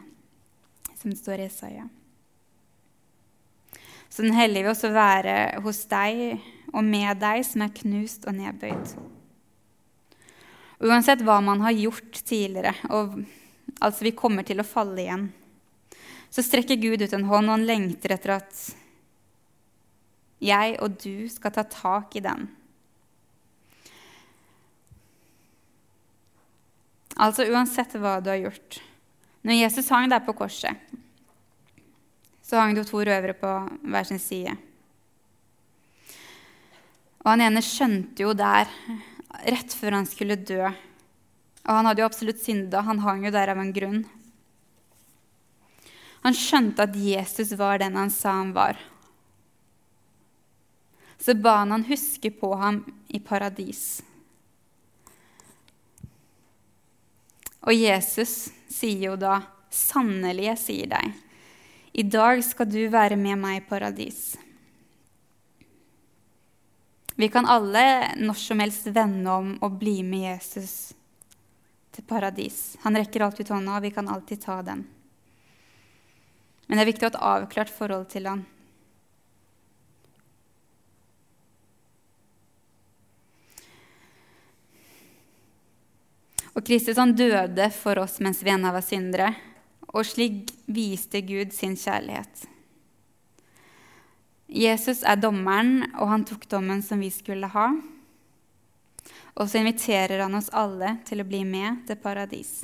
som 0.94 1.10
det 1.10 1.18
står 1.18 1.42
i 1.42 1.48
Isaiah. 1.50 1.88
Så 4.10 4.22
Den 4.22 4.34
hellige 4.38 4.66
vil 4.66 4.74
også 4.74 4.92
være 4.94 5.62
hos 5.66 5.86
deg 5.90 6.42
og 6.74 6.84
med 6.86 7.18
deg 7.22 7.42
som 7.46 7.66
er 7.66 7.74
knust 7.82 8.30
og 8.30 8.38
nedbøyd. 8.38 8.94
Uansett 10.80 11.22
hva 11.28 11.42
man 11.44 11.60
har 11.66 11.76
gjort 11.76 12.22
tidligere, 12.24 12.72
og 12.88 13.18
altså 13.84 14.06
vi 14.06 14.16
kommer 14.16 14.46
til 14.48 14.62
å 14.62 14.68
falle 14.68 15.02
igjen, 15.04 15.26
så 16.32 16.44
strekker 16.46 16.80
Gud 16.80 17.04
ut 17.04 17.16
en 17.16 17.28
hånd, 17.28 17.50
og 17.50 17.58
han 17.58 17.66
lengter 17.68 18.14
etter 18.16 18.38
at 18.38 18.62
jeg 20.40 20.78
og 20.80 20.96
du 21.04 21.28
skal 21.28 21.52
ta 21.52 21.66
tak 21.68 22.16
i 22.16 22.24
den. 22.24 22.48
Altså 27.20 27.50
uansett 27.52 27.98
hva 28.00 28.22
du 28.24 28.32
har 28.32 28.40
gjort. 28.40 28.80
Når 29.44 29.60
Jesus 29.60 29.92
hang 29.92 30.08
der 30.12 30.24
på 30.24 30.36
korset, 30.38 30.80
så 32.44 32.62
hang 32.62 32.72
det 32.74 32.86
jo 32.86 32.92
to 32.94 33.04
røvere 33.04 33.36
på 33.36 33.52
hver 33.84 34.08
sin 34.08 34.22
side. 34.24 34.56
Og 37.20 37.34
han 37.34 37.44
ene 37.44 37.64
skjønte 37.64 38.24
jo 38.24 38.32
der 38.38 38.72
rett 39.30 39.74
før 39.74 40.00
han 40.00 40.08
skulle 40.10 40.40
dø. 40.40 40.64
Og 40.66 41.74
han 41.76 41.90
hadde 41.90 42.02
jo 42.02 42.10
absolutt 42.10 42.42
synda. 42.42 42.82
Han 42.88 43.02
hang 43.04 43.26
jo 43.28 43.34
der 43.34 43.52
av 43.54 43.62
en 43.62 43.74
grunn. 43.76 44.04
Han 46.26 46.36
skjønte 46.36 46.84
at 46.84 46.98
Jesus 47.00 47.54
var 47.60 47.80
den 47.80 47.96
han 47.96 48.12
sa 48.12 48.36
han 48.42 48.52
var. 48.56 48.80
Så 51.20 51.36
ba 51.36 51.60
han 51.62 51.72
han 51.76 51.88
huske 51.88 52.32
på 52.32 52.54
ham 52.60 52.82
i 53.08 53.20
paradis. 53.20 54.02
Og 57.68 57.76
Jesus 57.76 58.50
sier 58.72 59.12
jo 59.12 59.16
da, 59.20 59.42
'Sannelig, 59.70 60.46
jeg 60.48 60.58
sier 60.58 60.88
deg, 60.90 61.12
i 61.94 62.04
dag 62.04 62.40
skal 62.44 62.66
du 62.66 62.88
være 62.90 63.18
med 63.20 63.38
meg 63.38 63.60
i 63.60 63.66
paradis'. 63.70 64.49
Vi 67.20 67.28
kan 67.30 67.46
alle 67.46 68.14
når 68.16 68.38
som 68.40 68.62
helst 68.64 68.86
vende 68.96 69.32
om 69.32 69.48
og 69.60 69.74
bli 69.82 69.98
med 70.08 70.22
Jesus 70.24 70.94
til 71.92 72.06
paradis. 72.08 72.78
Han 72.86 72.96
rekker 72.96 73.26
alltid 73.26 73.50
ut 73.50 73.50
hånda, 73.58 73.74
og 73.76 73.84
vi 73.84 73.90
kan 73.92 74.08
alltid 74.08 74.40
ta 74.46 74.62
den. 74.64 74.86
Men 76.68 76.80
det 76.80 76.86
er 76.86 76.88
viktig 76.88 77.04
å 77.04 77.10
ha 77.10 77.12
et 77.12 77.26
avklart 77.32 77.74
forhold 77.76 78.06
til 78.14 78.30
han. 78.30 78.46
Og 86.54 86.64
Kristus 86.72 87.02
han 87.04 87.18
døde 87.20 87.68
for 87.76 88.00
oss 88.00 88.22
mens 88.24 88.40
vi 88.48 88.54
ennå 88.56 88.72
var 88.72 88.88
syndere, 88.88 89.34
og 89.92 90.08
slik 90.08 90.56
viste 90.72 91.20
Gud 91.28 91.52
sin 91.52 91.76
kjærlighet. 91.76 92.48
Jesus 94.50 95.04
er 95.06 95.20
dommeren, 95.22 95.84
og 96.02 96.10
han 96.10 96.26
tok 96.26 96.48
dommen 96.50 96.82
som 96.82 97.02
vi 97.04 97.12
skulle 97.14 97.48
ha. 97.54 97.68
Og 99.38 99.46
så 99.46 99.62
inviterer 99.62 100.24
han 100.24 100.36
oss 100.36 100.50
alle 100.58 100.96
til 101.06 101.22
å 101.22 101.28
bli 101.28 101.44
med 101.46 101.86
til 101.88 102.00
paradis. 102.02 102.64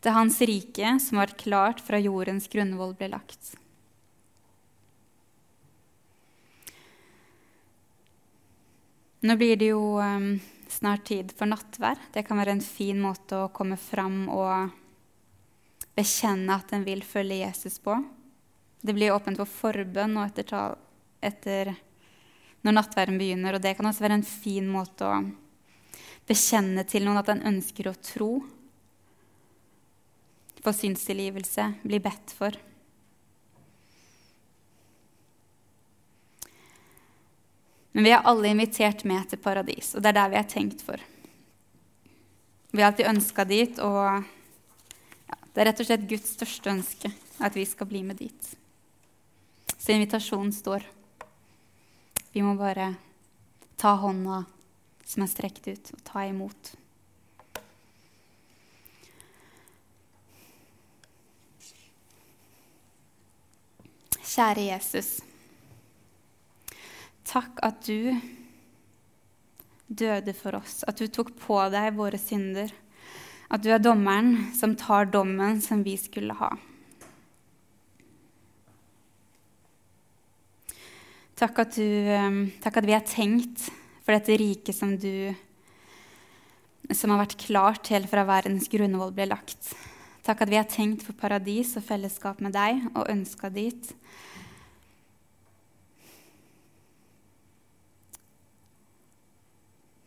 Til 0.00 0.14
hans 0.16 0.38
rike 0.46 0.94
som 1.02 1.18
var 1.20 1.34
klart 1.36 1.82
fra 1.84 1.98
jordens 2.00 2.46
grunnvoll 2.48 2.94
ble 2.96 3.10
lagt. 3.12 3.56
Nå 9.20 9.36
blir 9.36 9.58
det 9.60 9.74
jo 9.74 9.98
um, 10.00 10.38
snart 10.70 11.04
tid 11.10 11.34
for 11.36 11.50
nattvær. 11.50 11.98
Det 12.14 12.22
kan 12.24 12.38
være 12.40 12.54
en 12.56 12.64
fin 12.64 13.02
måte 13.02 13.36
å 13.36 13.50
komme 13.52 13.76
fram 13.76 14.22
og 14.32 14.70
bekjenne 15.98 16.56
at 16.56 16.72
en 16.72 16.86
vil 16.86 17.02
følge 17.04 17.42
Jesus 17.42 17.76
på. 17.82 17.98
Det 18.80 18.94
blir 18.96 19.12
åpent 19.12 19.36
for 19.40 19.50
forbønn 19.50 20.16
og 20.16 20.30
etter, 20.30 20.76
etter 21.20 21.74
når 22.64 22.76
nattverden 22.76 23.18
begynner. 23.20 23.56
Og 23.56 23.64
det 23.64 23.74
kan 23.76 23.88
også 23.88 24.06
være 24.06 24.20
en 24.20 24.26
fin 24.26 24.68
måte 24.70 25.08
å 25.08 25.20
bekjenne 26.30 26.84
til 26.88 27.04
noen 27.04 27.20
at 27.20 27.30
en 27.32 27.44
ønsker 27.52 27.90
å 27.90 27.98
tro. 28.00 28.32
Få 30.60 30.74
synstilgivelse, 30.76 31.66
bli 31.84 32.00
bedt 32.04 32.34
for. 32.36 32.56
Men 37.92 38.06
vi 38.06 38.12
er 38.14 38.26
alle 38.28 38.52
invitert 38.52 39.02
med 39.08 39.26
til 39.28 39.40
paradis, 39.42 39.94
og 39.96 40.04
det 40.04 40.12
er 40.12 40.18
der 40.20 40.30
vi 40.30 40.38
er 40.38 40.46
tenkt 40.52 40.84
for. 40.86 41.00
Vi 42.70 42.82
har 42.82 42.92
alltid 42.92 43.10
ønska 43.10 43.44
dit, 43.50 43.80
og 43.82 44.22
ja, 45.26 45.38
det 45.50 45.62
er 45.62 45.68
rett 45.72 45.82
og 45.82 45.88
slett 45.88 46.06
Guds 46.12 46.36
største 46.36 46.70
ønske 46.70 47.10
at 47.42 47.56
vi 47.58 47.66
skal 47.66 47.88
bli 47.90 48.04
med 48.06 48.20
dit. 48.22 48.52
Så 49.80 49.92
invitasjonen 49.92 50.52
står. 50.52 50.84
Vi 52.32 52.42
må 52.44 52.52
bare 52.54 52.92
ta 53.80 53.94
hånda 53.96 54.42
som 55.08 55.24
er 55.24 55.30
strekt 55.32 55.64
ut, 55.70 55.88
og 55.96 56.02
ta 56.04 56.26
imot. 56.28 56.74
Kjære 64.20 64.68
Jesus. 64.68 65.08
Takk 67.26 67.64
at 67.64 67.80
du 67.88 68.12
døde 69.88 70.36
for 70.36 70.60
oss, 70.60 70.82
at 70.84 71.00
du 71.00 71.08
tok 71.08 71.32
på 71.40 71.56
deg 71.72 71.96
våre 71.96 72.20
synder. 72.20 72.68
At 73.50 73.64
du 73.64 73.72
er 73.72 73.80
dommeren 73.82 74.52
som 74.54 74.76
tar 74.78 75.08
dommen 75.10 75.64
som 75.64 75.82
vi 75.88 75.96
skulle 75.98 76.36
ha. 76.36 76.52
Takk 81.40 81.62
at, 81.62 81.76
du, 81.78 81.84
ehm, 82.12 82.40
takk 82.60 82.82
at 82.82 82.84
vi 82.84 82.92
er 82.92 83.06
tenkt 83.06 83.70
for 84.04 84.12
dette 84.12 84.36
riket 84.36 84.76
som 84.76 84.92
du 85.00 85.32
som 86.92 87.12
har 87.12 87.22
vært 87.22 87.38
klart 87.40 87.88
helt 87.94 88.10
fra 88.10 88.26
verdens 88.28 88.68
grunnvoll 88.68 89.12
ble 89.14 89.28
lagt. 89.30 89.70
Takk 90.26 90.42
at 90.44 90.50
vi 90.52 90.58
er 90.60 90.68
tenkt 90.68 91.04
for 91.06 91.16
paradis 91.16 91.76
og 91.78 91.86
fellesskap 91.86 92.42
med 92.44 92.52
deg 92.56 92.82
og 92.92 93.08
ønska 93.08 93.48
dit. 93.54 93.92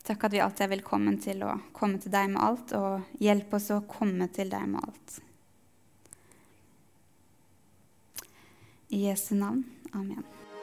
Takk 0.03 0.27
at 0.27 0.35
vi 0.35 0.43
alltid 0.43 0.67
er 0.67 0.73
velkommen 0.75 1.17
til 1.23 1.45
å 1.47 1.55
komme 1.73 2.01
til 2.03 2.11
deg 2.13 2.33
med 2.35 2.43
alt, 2.43 2.75
og 2.75 3.23
hjelpe 3.23 3.57
oss 3.57 3.71
å 3.71 3.81
komme 3.87 4.27
til 4.35 4.51
deg 4.51 4.67
med 4.75 4.83
alt. 4.83 5.17
I 8.93 9.05
Jesu 9.07 9.33
navn. 9.39 9.63
Amen. 9.95 10.42